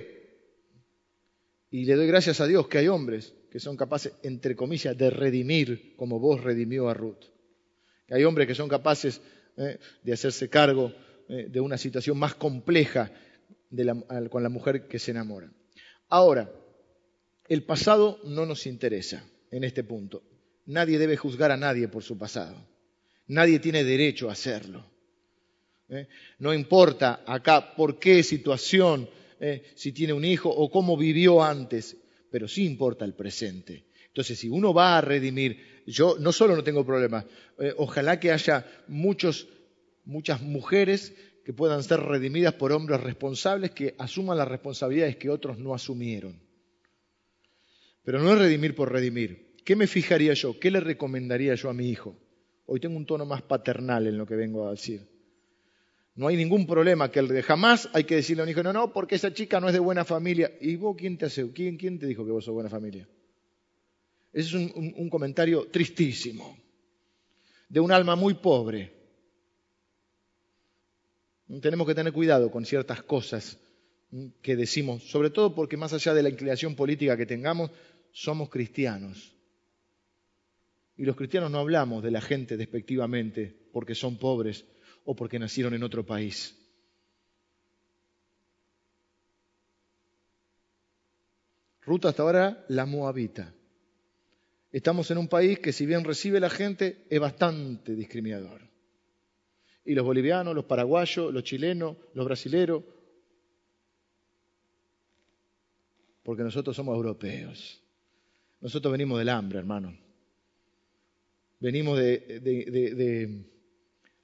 [1.70, 5.10] y le doy gracias a Dios que hay hombres que son capaces, entre comillas, de
[5.10, 7.26] redimir como vos redimió a Ruth.
[8.10, 9.22] Hay hombres que son capaces
[9.58, 10.94] eh, de hacerse cargo
[11.30, 13.12] eh, de una situación más compleja
[14.30, 15.52] con la mujer que se enamora.
[16.08, 16.50] Ahora,
[17.50, 20.24] el pasado no nos interesa en este punto.
[20.68, 22.56] Nadie debe juzgar a nadie por su pasado.
[23.28, 24.86] Nadie tiene derecho a hacerlo.
[25.90, 26.08] ¿eh?
[26.40, 29.10] No importa acá por qué situación,
[29.76, 31.98] si tiene un hijo o cómo vivió antes
[32.32, 33.86] pero sí importa el presente.
[34.08, 37.26] Entonces, si uno va a redimir, yo no solo no tengo problema,
[37.60, 39.48] eh, ojalá que haya muchos,
[40.06, 41.13] muchas mujeres
[41.46, 46.42] que puedan ser redimidas por hombres responsables que asuman las responsabilidades que otros no asumieron.
[48.04, 49.56] Pero no es redimir por redimir.
[49.63, 50.60] ¿Qué me fijaría yo?
[50.60, 52.18] ¿Qué le recomendaría yo a mi hijo?
[52.66, 55.16] Hoy tengo un tono más paternal en lo que vengo a decir.
[56.17, 58.91] No hay ningún problema que el jamás hay que decirle a un hijo, no, no,
[58.91, 60.51] porque esa chica no es de buena familia.
[60.60, 61.47] ¿Y vos quién te hace?
[61.51, 63.08] ¿Quién, quién te dijo que vos sos buena familia?
[64.34, 66.58] Ese es un, un comentario tristísimo,
[67.69, 68.91] de un alma muy pobre.
[71.62, 73.60] Tenemos que tener cuidado con ciertas cosas
[74.41, 77.69] que decimos, sobre todo porque más allá de la inclinación política que tengamos,
[78.12, 79.36] somos cristianos.
[80.97, 84.65] Y los cristianos no hablamos de la gente despectivamente porque son pobres,
[85.10, 86.54] o porque nacieron en otro país.
[91.82, 93.54] Ruta hasta ahora la moabita.
[94.70, 98.70] Estamos en un país que si bien recibe la gente es bastante discriminador.
[99.86, 102.84] Y los bolivianos, los paraguayos, los chilenos, los brasileros,
[106.22, 107.82] porque nosotros somos europeos.
[108.60, 109.98] Nosotros venimos del hambre, hermano.
[111.62, 113.57] Venimos de, de de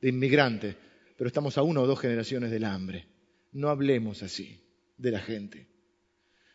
[0.09, 0.75] inmigrantes,
[1.17, 3.07] pero estamos a una o dos generaciones del hambre.
[3.51, 4.59] No hablemos así
[4.97, 5.67] de la gente.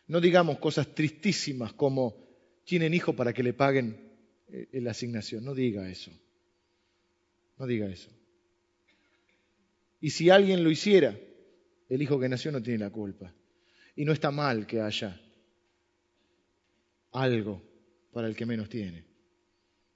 [0.07, 2.15] No digamos cosas tristísimas como
[2.63, 4.11] tienen hijo para que le paguen
[4.47, 5.43] eh, la asignación.
[5.43, 6.11] No diga eso.
[7.57, 8.09] No diga eso.
[10.01, 11.17] Y si alguien lo hiciera,
[11.89, 13.33] el hijo que nació no tiene la culpa.
[13.95, 15.19] Y no está mal que haya
[17.11, 17.61] algo
[18.11, 19.03] para el que menos tiene.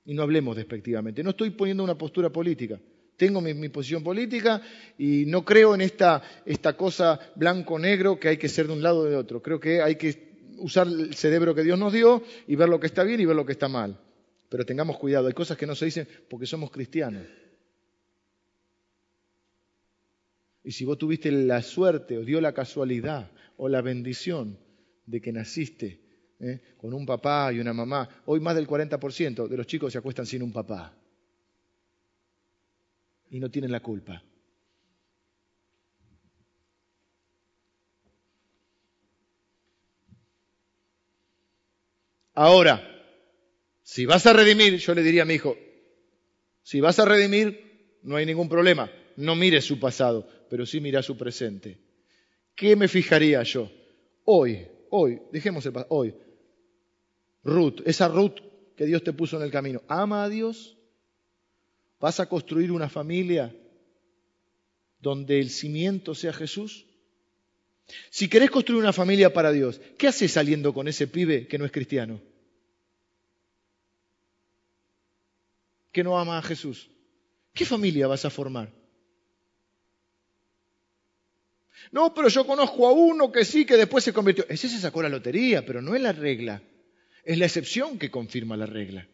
[0.06, 1.24] Y no hablemos despectivamente.
[1.24, 2.80] No estoy poniendo una postura política
[3.26, 4.62] tengo mi, posición política
[4.98, 9.00] y no creo en esta, esta cosa blanco-negro que hay que ser de un lado
[9.00, 9.42] o de otro.
[9.42, 12.88] Creo que hay que usar el cerebro que Dios nos dio y ver lo que
[12.88, 13.98] está bien y ver lo que está mal.
[14.50, 17.26] Pero tengamos cuidado, hay cosas que no se dicen porque somos cristianos.
[20.66, 24.60] Y si vos tuviste la suerte o dio la casualidad o la bendición
[25.06, 26.02] de que naciste
[26.42, 26.62] ¿eh?
[26.76, 30.26] con un papá y una mamá, hoy más del 40% de los chicos se acuestan
[30.26, 30.98] sin un papá
[33.34, 34.22] y no tienen la culpa.
[42.36, 42.80] Ahora,
[43.82, 45.58] si vas a redimir, yo le diría a mi hijo,
[46.62, 51.02] si vas a redimir, no hay ningún problema, no mires su pasado, pero sí mira
[51.02, 51.80] su presente.
[52.54, 53.72] ¿Qué me fijaría yo?
[54.26, 56.14] Hoy, hoy, dejemos el pasado, hoy,
[57.44, 58.38] Ruth, esa Ruth
[58.78, 60.78] que Dios te puso en el camino, ¿ama a Dios?
[62.04, 63.56] ¿Vas a construir una familia
[65.00, 66.86] donde el cimiento sea Jesús?
[68.10, 71.64] Si querés construir una familia para Dios, ¿qué haces saliendo con ese pibe que no
[71.64, 72.20] es cristiano?
[75.94, 76.90] que no ama a Jesús?
[77.54, 78.70] ¿Qué familia vas a formar?
[81.94, 84.46] No, pero yo conozco a uno que sí, que después se convirtió.
[84.50, 86.62] Ese se sacó la lotería, pero no es la regla.
[87.24, 89.08] Es la excepción que confirma la regla.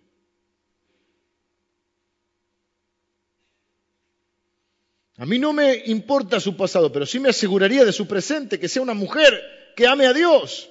[5.20, 8.70] A mí no me importa su pasado, pero sí me aseguraría de su presente, que
[8.70, 10.70] sea una mujer que ame a Dios.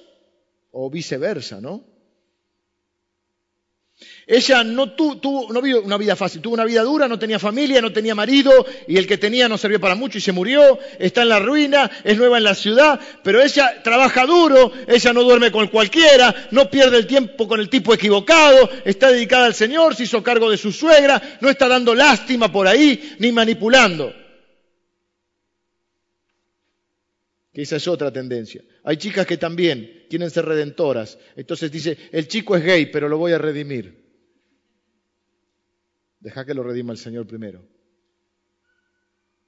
[0.71, 1.83] O viceversa, ¿no?
[4.25, 7.93] Ella no tuvo no una vida fácil, tuvo una vida dura, no tenía familia, no
[7.93, 11.29] tenía marido, y el que tenía no sirvió para mucho y se murió, está en
[11.29, 15.67] la ruina, es nueva en la ciudad, pero ella trabaja duro, ella no duerme con
[15.67, 20.23] cualquiera, no pierde el tiempo con el tipo equivocado, está dedicada al Señor, se hizo
[20.23, 24.18] cargo de su suegra, no está dando lástima por ahí, ni manipulando.
[27.53, 28.63] Que esa es otra tendencia.
[28.83, 31.17] Hay chicas que también quieren ser redentoras.
[31.35, 34.09] Entonces dice, el chico es gay, pero lo voy a redimir.
[36.19, 37.65] Deja que lo redima el Señor primero.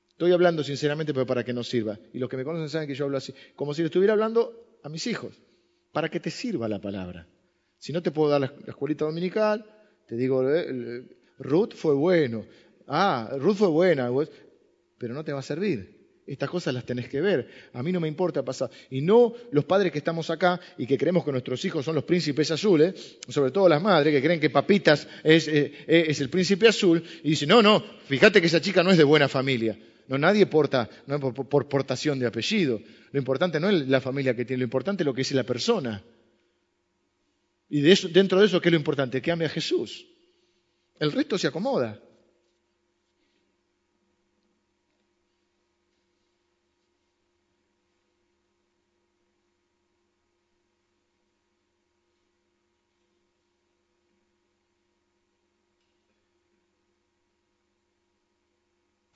[0.10, 2.00] Estoy hablando sinceramente, pero para que nos sirva.
[2.14, 4.78] Y los que me conocen saben que yo hablo así, como si le estuviera hablando
[4.84, 5.42] a mis hijos,
[5.92, 7.28] para que te sirva la palabra.
[7.78, 9.66] Si no te puedo dar la, escuelita dominical,
[10.08, 11.04] te digo, eh,
[11.40, 12.46] Ruth fue bueno.
[12.88, 14.10] Ah, Ruth fue buena,
[14.98, 16.01] pero no te va a servir.
[16.26, 17.48] Estas cosas las tenés que ver.
[17.74, 18.70] A mí no me importa pasar.
[18.90, 22.04] Y no los padres que estamos acá y que creemos que nuestros hijos son los
[22.04, 26.68] príncipes azules, sobre todo las madres que creen que papitas es, eh, eh, el príncipe
[26.68, 29.78] azul, y dicen, no, no, fíjate que esa chica no es de buena familia.
[30.08, 32.82] No, nadie porta, no por, portación de apellido.
[33.12, 35.44] Lo importante no es la familia que tiene, lo importante es lo que es la
[35.44, 36.04] persona.
[37.70, 39.22] Y de eso, dentro de eso, ¿qué es lo importante?
[39.22, 40.06] Que ame a Jesús.
[41.00, 42.00] El resto se acomoda.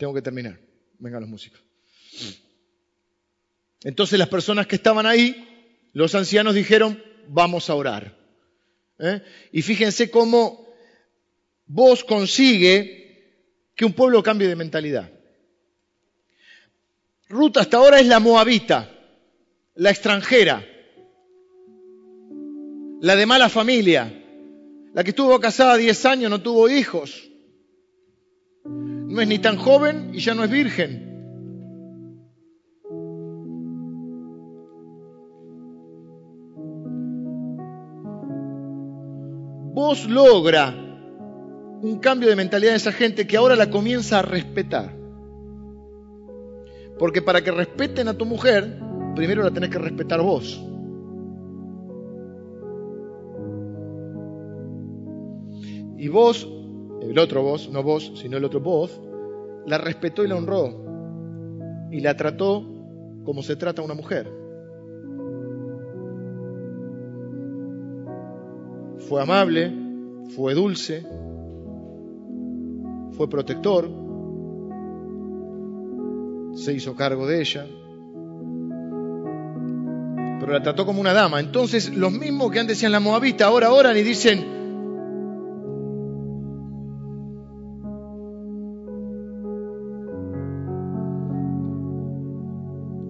[0.05, 0.59] Tengo que terminar.
[0.99, 1.59] Vengan los músicos.
[3.83, 8.15] Entonces las personas que estaban ahí, los ancianos dijeron, vamos a orar.
[8.99, 9.23] ¿Eh?
[9.51, 10.67] Y fíjense cómo
[11.65, 13.33] vos consigue
[13.73, 15.11] que un pueblo cambie de mentalidad.
[17.27, 18.87] Ruth hasta ahora es la moabita,
[19.73, 20.63] la extranjera,
[23.01, 24.13] la de mala familia,
[24.93, 27.27] la que estuvo casada 10 años, no tuvo hijos,
[29.07, 31.05] no es ni tan joven y ya no es virgen.
[39.73, 40.73] Vos logra
[41.81, 44.95] un cambio de mentalidad en esa gente que ahora la comienza a respetar.
[46.97, 48.79] Porque para que respeten a tu mujer,
[49.15, 50.63] primero la tenés que respetar vos.
[55.97, 56.47] Y vos
[57.09, 58.99] el otro voz, no vos, sino el otro voz,
[59.65, 60.85] la respetó y la honró
[61.91, 62.65] y la trató
[63.23, 64.31] como se trata a una mujer.
[69.07, 69.73] Fue amable,
[70.35, 71.05] fue dulce,
[73.11, 73.89] fue protector,
[76.55, 77.65] se hizo cargo de ella,
[80.39, 81.39] pero la trató como una dama.
[81.39, 84.55] Entonces los mismos que antes decían la moabita ahora oran y dicen,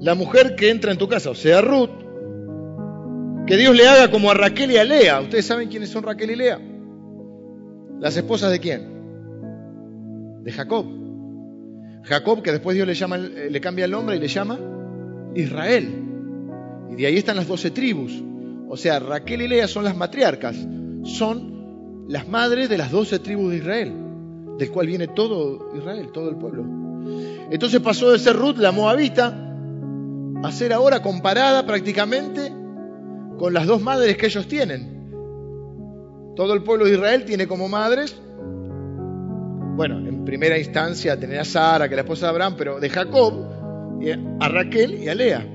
[0.06, 1.90] la mujer que entra en tu casa, o sea, Ruth,
[3.48, 5.20] que Dios le haga como a Raquel y a Lea.
[5.20, 6.60] ¿Ustedes saben quiénes son Raquel y Lea?
[8.00, 10.44] ¿Las esposas de quién?
[10.44, 10.86] De Jacob.
[12.04, 14.60] Jacob, que después Dios le, llama, le cambia el nombre y le llama
[15.34, 15.90] Israel.
[16.92, 18.14] Y de ahí están las doce tribus.
[18.70, 20.56] O sea, Raquel y Lea son las matriarcas,
[21.02, 23.92] son las madres de las doce tribus de Israel,
[24.60, 26.64] del cual viene todo Israel, todo el pueblo.
[27.50, 29.45] Entonces pasó de ser Ruth la moabita
[30.44, 32.52] a ser ahora comparada prácticamente
[33.38, 34.96] con las dos madres que ellos tienen.
[36.36, 38.16] Todo el pueblo de Israel tiene como madres,
[39.76, 42.90] bueno, en primera instancia tener a Sara, que es la esposa de Abraham, pero de
[42.90, 43.34] Jacob,
[44.40, 45.46] a Raquel y a Lea.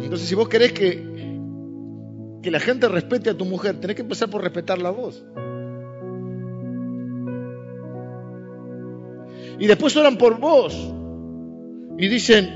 [0.00, 1.38] Entonces, si vos querés que,
[2.42, 5.24] que la gente respete a tu mujer, tenés que empezar por respetarla a vos.
[9.58, 10.94] Y después oran por vos
[12.00, 12.48] y dicen,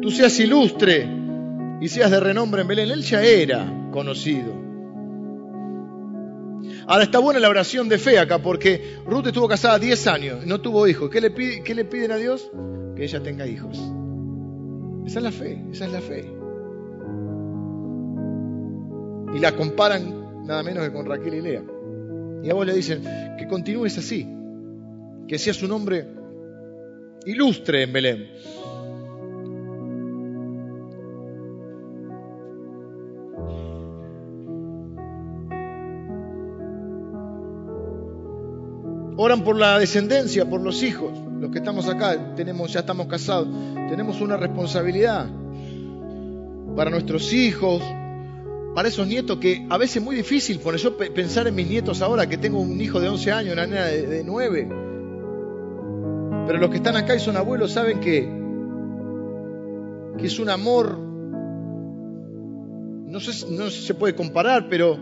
[0.00, 1.08] tú seas ilustre
[1.80, 2.90] y seas de renombre en Belén.
[2.92, 4.54] Él ya era conocido.
[6.86, 10.60] Ahora está buena la oración de fe acá porque Ruth estuvo casada 10 años, no
[10.60, 11.10] tuvo hijos.
[11.10, 12.52] ¿Qué le, ¿Qué le piden a Dios?
[12.94, 13.80] Que ella tenga hijos.
[15.06, 16.32] Esa es la fe, esa es la fe.
[19.34, 21.62] Y la comparan nada menos que con Raquel y Lea.
[22.42, 23.02] Y a vos le dicen
[23.38, 24.26] que continúes así,
[25.28, 26.06] que seas un hombre
[27.26, 28.28] ilustre en Belén.
[39.22, 41.12] Oran por la descendencia, por los hijos.
[41.40, 43.48] Los que estamos acá, tenemos, ya estamos casados,
[43.90, 45.26] tenemos una responsabilidad
[46.74, 47.82] para nuestros hijos,
[48.74, 52.02] para esos nietos que a veces es muy difícil, por eso pensar en mis nietos
[52.02, 54.68] ahora, que tengo un hijo de 11 años, una nena de, 9.
[56.46, 58.28] Pero los que están acá y son abuelos saben que,
[60.18, 60.98] que es un amor,
[63.06, 64.96] no sé, no se puede comparar, pero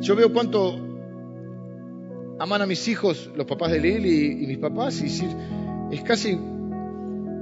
[0.00, 0.76] yo veo cuánto
[2.38, 5.28] aman a mis hijos, los papás de Lili y, mis papás, y decir,
[5.90, 6.38] es casi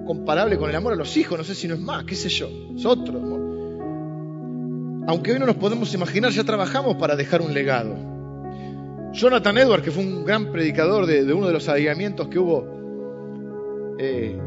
[0.06, 2.28] comparable con el amor a los hijos, no sé si no es más, qué sé
[2.28, 3.47] yo, es otro amor.
[5.08, 7.96] Aunque hoy no nos podemos imaginar, ya trabajamos para dejar un legado.
[9.14, 14.38] Jonathan Edwards, que fue un gran predicador de, uno de los avivamientos que hubo, eh,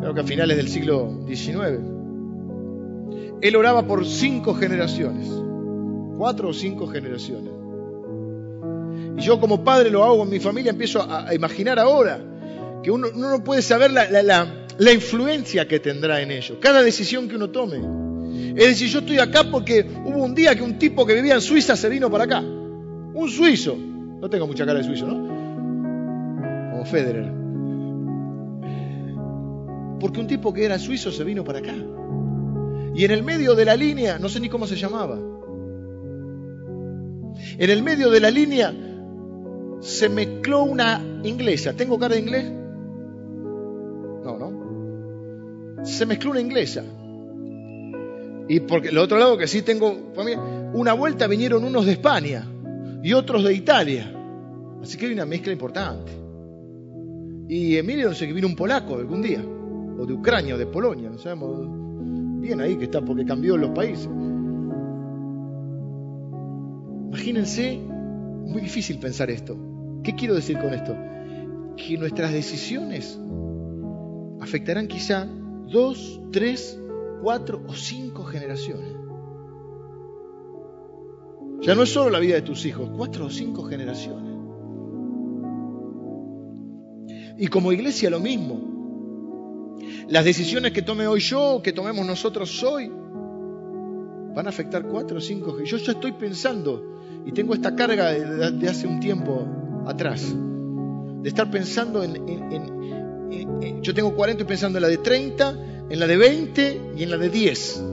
[0.00, 1.80] creo que a finales del siglo XIX,
[3.42, 5.28] él oraba por cinco generaciones,
[6.16, 7.52] cuatro o cinco generaciones.
[9.18, 12.18] Y yo como padre lo hago en mi familia, empiezo a, imaginar ahora
[12.82, 17.36] que uno, no puede saber la, la, influencia que tendrá en ello, cada decisión que
[17.36, 18.09] uno tome.
[18.56, 21.40] Es decir, yo estoy acá porque hubo un día que un tipo que vivía en
[21.40, 22.40] Suiza se vino para acá.
[22.40, 23.76] Un suizo.
[24.20, 25.14] No tengo mucha cara de suizo, ¿no?
[26.70, 27.32] Como Federer.
[29.98, 31.74] Porque un tipo que era suizo se vino para acá.
[32.94, 35.18] Y en el medio de la línea, no sé ni cómo se llamaba.
[37.58, 38.74] En el medio de la línea
[39.80, 41.72] se mezcló una inglesa.
[41.74, 42.52] ¿Tengo cara de inglés?
[44.24, 45.84] No, no.
[45.84, 46.84] Se mezcló una inglesa.
[48.50, 49.96] Y porque el otro lado que sí tengo
[50.74, 52.44] una vuelta vinieron unos de España
[53.00, 54.12] y otros de Italia.
[54.82, 56.10] Así que hay una mezcla importante.
[57.48, 60.66] Y Emilio no sé que vino un polaco algún día, o de Ucrania, o de
[60.66, 64.08] Polonia, no sabemos bien ahí que está porque cambió los países.
[67.06, 69.56] Imagínense, muy difícil pensar esto.
[70.02, 70.96] ¿Qué quiero decir con esto?
[71.76, 73.16] Que nuestras decisiones
[74.40, 75.28] afectarán quizá
[75.68, 76.79] dos, tres,
[77.20, 78.94] cuatro o cinco generaciones.
[81.62, 84.30] Ya no es solo la vida de tus hijos, cuatro o cinco generaciones.
[87.38, 89.78] Y como iglesia lo mismo.
[90.08, 92.90] Las decisiones que tome hoy yo, que tomemos nosotros hoy,
[94.34, 95.62] van a afectar cuatro o cinco.
[95.62, 99.46] Yo ya estoy pensando y tengo esta carga de, hace un tiempo
[99.86, 100.34] atrás.
[101.22, 105.56] De estar pensando en, Yo tengo 40 y pensando en la de 30,
[105.90, 107.84] en la de 20 y en la de 10.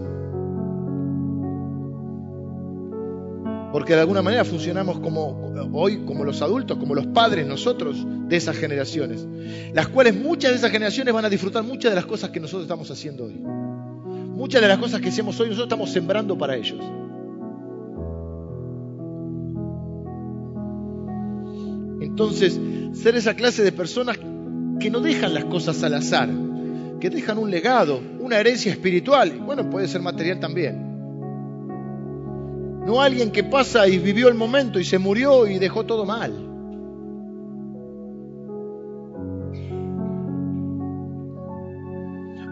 [3.72, 8.36] Porque de alguna manera funcionamos como hoy, como los adultos, como los padres nosotros de
[8.36, 9.28] esas generaciones.
[9.74, 12.64] Las cuales muchas de esas generaciones van a disfrutar muchas de las cosas que nosotros
[12.64, 13.34] estamos haciendo hoy.
[13.34, 16.80] Muchas de las cosas que hacemos hoy nosotros estamos sembrando para ellos.
[22.00, 22.60] Entonces,
[22.93, 24.18] ser esa clase de personas
[24.80, 26.30] que no dejan las cosas al azar,
[27.00, 30.88] que dejan un legado, una herencia espiritual, y bueno, puede ser material también.
[32.86, 36.32] No alguien que pasa y vivió el momento y se murió y dejó todo mal.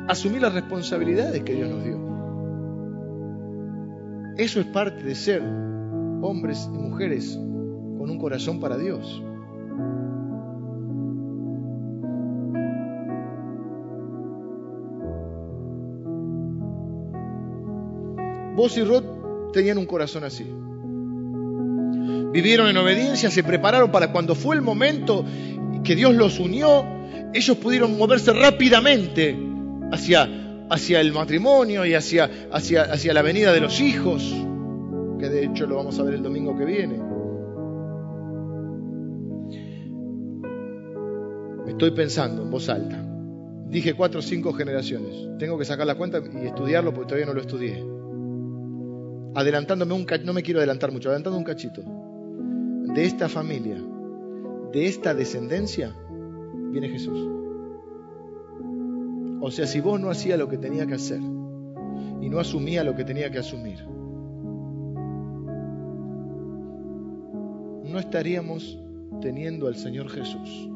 [0.08, 1.96] Asumir las responsabilidades que Dios nos dio.
[4.38, 5.41] Eso es parte de ser
[6.22, 7.39] hombres y mujeres
[7.98, 9.24] con un corazón para Dios.
[18.56, 19.03] Vos y Rod
[19.51, 20.45] tenían un corazón así.
[22.32, 25.26] Vivieron en obediencia, se prepararon para cuando fue el momento
[25.84, 26.86] que Dios los unió,
[27.34, 29.38] ellos pudieron moverse rápidamente
[29.91, 34.24] hacia, hacia el matrimonio y hacia, hacia, hacia la venida de los hijos,
[35.20, 36.99] que de hecho lo vamos a ver el domingo que viene.
[41.68, 43.01] Estoy pensando en voz alta.
[43.68, 45.38] Dije cuatro o cinco generaciones.
[45.39, 47.95] Tengo que sacar la cuenta y estudiarlo porque todavía no lo estudié
[49.36, 51.84] adelantándome un cachito, no me quiero adelantar mucho, adelantando un cachito,
[52.94, 53.78] de esta familia,
[54.72, 55.94] de esta descendencia,
[56.72, 57.20] viene Jesús.
[59.42, 62.96] O sea, si vos no hacía lo que tenía que hacer y no asumía lo
[62.96, 63.86] que tenía que asumir,
[67.84, 68.80] no estaríamos
[69.22, 70.70] teniendo al Señor Jesús.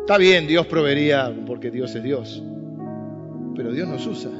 [0.00, 2.42] Está bien, Dios proveería porque Dios es Dios.
[3.56, 4.30] Pero Dios nos usa.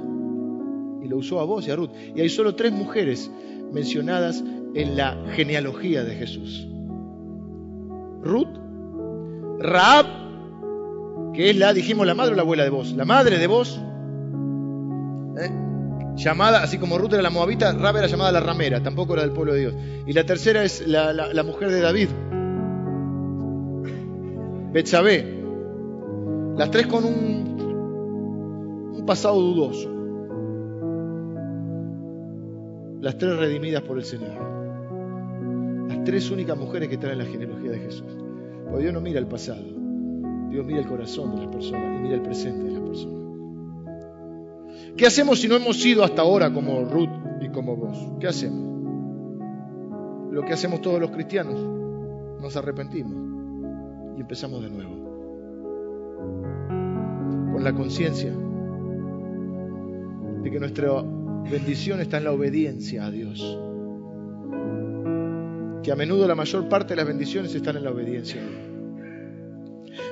[1.03, 1.91] Y lo usó a vos y a Ruth.
[2.15, 3.31] Y hay solo tres mujeres
[3.73, 4.45] mencionadas
[4.75, 6.69] en la genealogía de Jesús.
[8.23, 8.59] Ruth,
[9.59, 10.07] Raab,
[11.33, 13.81] que es la, dijimos, la madre o la abuela de vos, la madre de vos,
[15.41, 15.51] ¿eh?
[16.17, 19.33] llamada, así como Ruth era la moabita, Raab era llamada la ramera, tampoco era del
[19.33, 19.75] pueblo de Dios.
[20.07, 22.09] Y la tercera es la, la mujer de David,
[24.73, 25.25] Betsabé,
[26.57, 27.56] las tres con un,
[29.07, 29.89] pasado dudoso.
[33.01, 34.35] Las tres redimidas por el Señor.
[35.89, 38.17] Las tres únicas mujeres que traen la genealogía de Jesús.
[38.65, 39.65] Porque Dios no mira el pasado.
[40.51, 43.17] Dios mira el corazón de las personas y mira el presente de las personas.
[44.97, 47.99] ¿Qué hacemos si no hemos sido hasta ahora como Ruth y como vos?
[48.19, 48.67] ¿Qué hacemos?
[50.33, 51.61] Lo que hacemos todos los cristianos.
[52.41, 53.15] Nos arrepentimos
[54.17, 55.07] y empezamos de nuevo
[57.53, 58.33] con la conciencia
[60.51, 61.03] que nuestra
[61.51, 63.59] bendición está en la obediencia a Dios.
[65.83, 68.41] Que a menudo la mayor parte de las bendiciones están en la obediencia.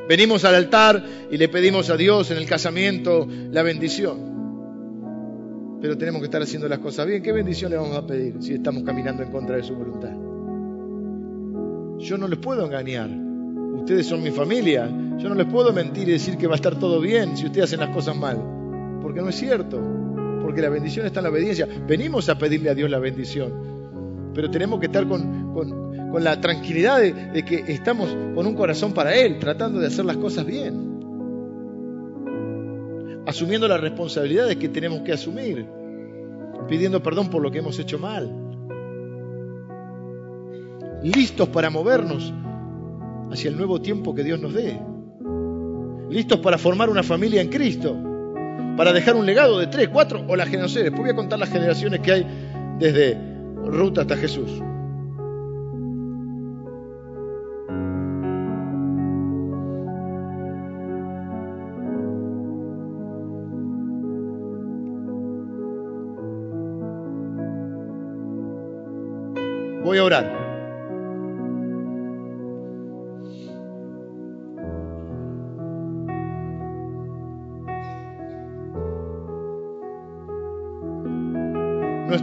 [0.09, 4.35] Venimos al altar y le pedimos a Dios en el casamiento la bendición.
[5.81, 7.23] Pero tenemos que estar haciendo las cosas bien.
[7.23, 10.13] ¿Qué bendición le vamos a pedir si estamos caminando en contra de su voluntad?
[11.99, 13.11] Yo no les puedo engañar.
[13.11, 14.87] Ustedes son mi familia.
[15.19, 17.65] Yo no les puedo mentir y decir que va a estar todo bien si ustedes
[17.65, 18.39] hacen las cosas mal.
[19.03, 20.04] Porque no es cierto.
[20.45, 21.67] Porque la bendición está en la obediencia.
[21.89, 24.31] Venimos a pedirle a Dios la bendición.
[24.35, 28.93] Pero tenemos que estar con, con, la tranquilidad de, de que estamos con un corazón
[28.93, 30.93] para Él, tratando de hacer las cosas bien.
[33.27, 35.67] Asumiendo las responsabilidades que tenemos que asumir.
[36.69, 38.31] Pidiendo perdón por lo que hemos hecho mal.
[41.03, 42.35] Listos para movernos
[43.33, 44.79] hacia el nuevo tiempo que Dios nos dé.
[46.11, 48.14] Listos para formar una familia en Cristo.
[48.77, 50.91] Para dejar un legado de tres, cuatro o las generaciones.
[50.91, 52.27] Después voy a contar las generaciones que hay
[52.79, 53.17] desde
[53.65, 54.51] Ruta hasta Jesús.
[69.85, 70.34] Voy a orar.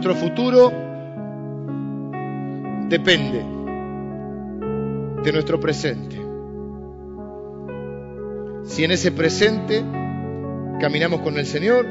[0.04, 0.72] Nuestro futuro
[2.88, 3.38] depende
[5.22, 6.16] de nuestro presente.
[8.64, 9.84] Si en ese presente
[10.80, 11.86] caminamos con el Señor,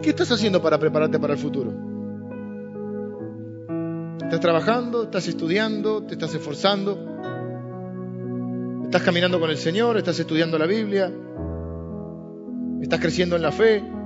[0.00, 1.74] ¿qué estás haciendo para prepararte para el futuro?
[4.22, 5.02] ¿Estás trabajando?
[5.02, 6.04] ¿Estás estudiando?
[6.04, 6.98] ¿Te estás esforzando?
[8.84, 9.98] ¿Estás caminando con el Señor?
[9.98, 11.12] ¿Estás estudiando la Biblia?
[12.80, 13.97] ¿Estás creciendo en la fe?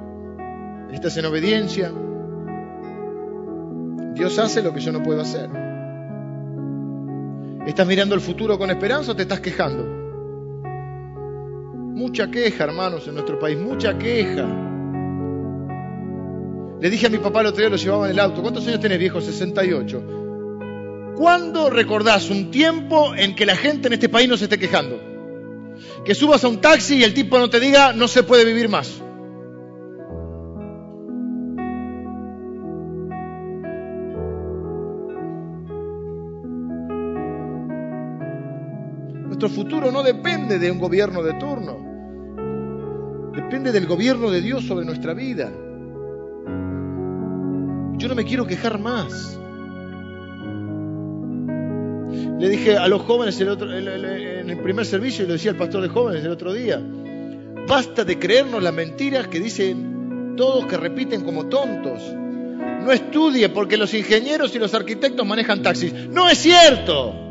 [0.92, 1.90] ¿Estás en obediencia?
[4.14, 5.48] Dios hace lo que yo no puedo hacer.
[7.66, 9.84] ¿Estás mirando el futuro con esperanza o te estás quejando?
[11.94, 14.46] Mucha queja, hermanos, en nuestro país, mucha queja.
[16.80, 18.80] Le dije a mi papá el otro día, lo llevaba en el auto, ¿cuántos años
[18.80, 19.20] tenés viejo?
[19.20, 20.02] 68.
[21.16, 25.00] ¿Cuándo recordás un tiempo en que la gente en este país no se esté quejando?
[26.04, 28.68] Que subas a un taxi y el tipo no te diga, no se puede vivir
[28.68, 29.02] más.
[39.42, 43.32] Nuestro futuro no depende de un gobierno de turno.
[43.34, 45.50] Depende del gobierno de Dios sobre nuestra vida.
[47.98, 49.36] Yo no me quiero quejar más.
[52.38, 55.88] Le dije a los jóvenes en el primer servicio, y lo decía el pastor de
[55.88, 56.80] jóvenes el otro día,
[57.66, 62.00] basta de creernos las mentiras que dicen todos que repiten como tontos.
[62.14, 65.92] No estudie porque los ingenieros y los arquitectos manejan taxis.
[65.92, 67.21] No es cierto.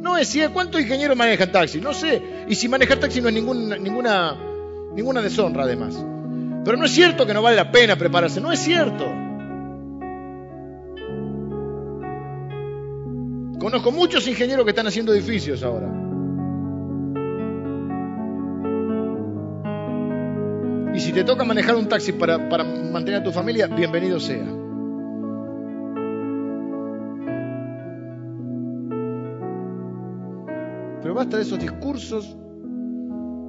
[0.00, 0.54] No es cierto.
[0.54, 1.82] ¿Cuántos ingenieros manejan taxis?
[1.82, 2.22] No sé.
[2.48, 4.36] Y si manejar taxi no es ninguna, ninguna,
[4.94, 6.02] ninguna deshonra además.
[6.64, 8.40] Pero no es cierto que no vale la pena prepararse.
[8.40, 9.04] No es cierto.
[13.58, 15.88] Conozco muchos ingenieros que están haciendo edificios ahora.
[20.94, 24.59] Y si te toca manejar un taxi para, para mantener a tu familia, bienvenido sea.
[31.10, 32.36] Pero basta de esos discursos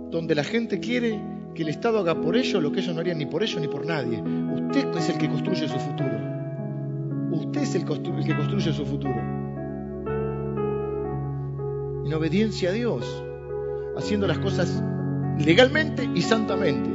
[0.09, 1.21] donde la gente quiere
[1.53, 3.67] que el Estado haga por ellos lo que ellos no harían ni por ellos ni
[3.67, 4.19] por nadie.
[4.19, 6.09] Usted es el que construye su futuro.
[7.33, 9.15] Usted es el, que construye su futuro.
[12.03, 13.05] En obediencia a Dios,
[13.95, 14.81] haciendo las cosas
[15.37, 16.89] legalmente y santamente.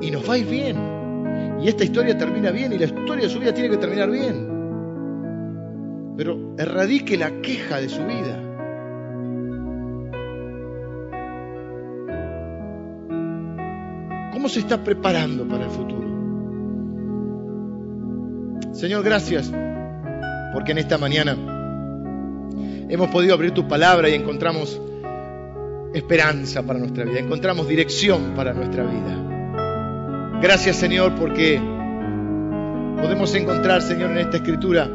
[0.00, 1.60] y nos va a ir bien.
[1.62, 4.48] Y esta historia termina bien y la historia de su vida tiene que terminar bien.
[6.16, 8.49] Pero erradique la queja de su vida.
[14.40, 16.08] ¿Cómo se está preparando para el futuro?
[18.72, 19.52] Señor, gracias
[20.54, 21.36] porque en esta mañana
[22.88, 24.80] hemos podido abrir tu palabra y encontramos
[25.92, 30.40] esperanza para nuestra vida, encontramos dirección para nuestra vida.
[30.40, 31.60] Gracias Señor porque
[32.98, 34.86] podemos encontrar, Señor, en esta escritura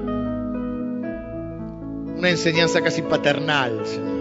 [2.18, 4.16] una enseñanza casi paternal, Señor.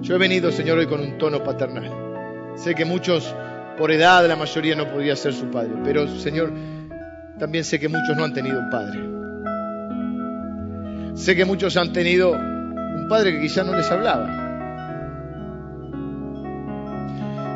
[0.00, 2.09] Yo he venido, Señor, hoy con un tono paternal.
[2.56, 3.34] Sé que muchos,
[3.78, 6.52] por edad, la mayoría no podía ser su padre, pero, Señor,
[7.38, 9.00] también sé que muchos no han tenido un padre.
[11.14, 14.48] Sé que muchos han tenido un padre que quizá no les hablaba.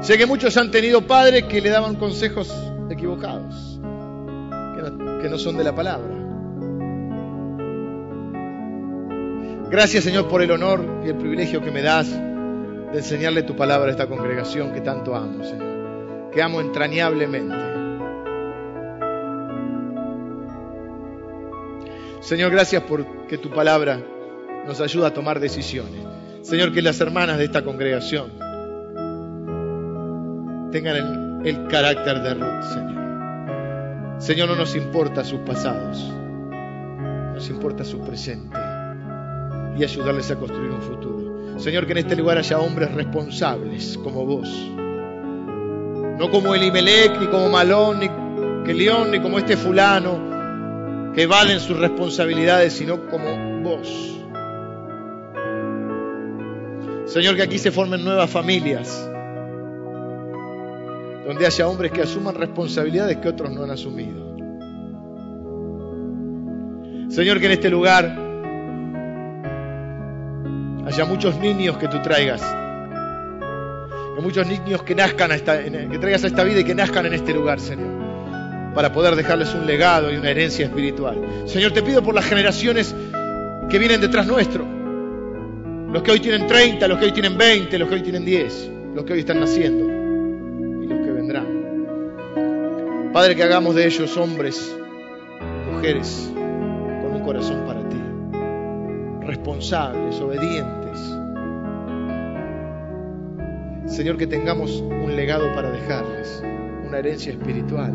[0.03, 2.55] Sé que muchos han tenido padres que le daban consejos
[2.91, 3.81] equivocados,
[5.23, 6.11] que no, son de la palabra.
[9.71, 12.07] Gracias Señor por el honor y el privilegio que me das
[12.95, 17.57] de enseñarle tu palabra a esta congregación que tanto amo, Señor, que amo entrañablemente.
[22.21, 24.01] Señor, gracias porque tu palabra
[24.65, 26.07] nos ayuda a tomar decisiones.
[26.43, 28.31] Señor, que las hermanas de esta congregación
[30.71, 34.21] tengan el, carácter de Ruth, Señor.
[34.23, 35.99] Señor, no nos importa sus pasados,
[37.35, 38.57] nos importa su presente
[39.77, 41.24] y ayudarles a construir un futuro.
[41.57, 44.49] Señor, que en este lugar haya hombres responsables como vos.
[46.19, 51.79] No como Elimelech, ni como Malón, ni León, ni como este fulano, que valen sus
[51.79, 54.19] responsabilidades, sino como vos.
[57.07, 59.11] Señor, que aquí se formen nuevas familias
[61.25, 64.35] donde haya hombres que asuman responsabilidades que otros no han asumido.
[67.09, 68.24] Señor, que en este lugar
[70.95, 72.41] haya muchos niños que tú traigas,
[74.15, 77.05] que muchos niños que nazcan a esta, que traigas a esta vida y que nazcan
[77.07, 81.21] en este lugar, Señor, para poder dejarles un legado y una herencia espiritual.
[81.47, 82.95] Señor, te pido por las generaciones
[83.69, 84.65] que vienen detrás nuestro,
[85.93, 88.71] los que hoy tienen 30, los que hoy tienen 20, los que hoy tienen 10,
[88.95, 89.95] los que hoy están naciendo.
[93.13, 94.77] Padre, que hagamos de ellos hombres,
[95.73, 97.74] mujeres, con un corazón para
[99.55, 100.99] responsables, obedientes.
[103.87, 106.43] Señor, que tengamos un legado para dejarles,
[106.87, 107.93] una herencia espiritual.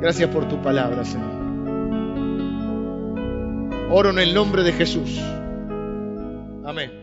[0.00, 1.42] Gracias por tu palabra, Señor.
[3.90, 5.20] Oro en el nombre de Jesús.
[6.64, 7.01] Amén.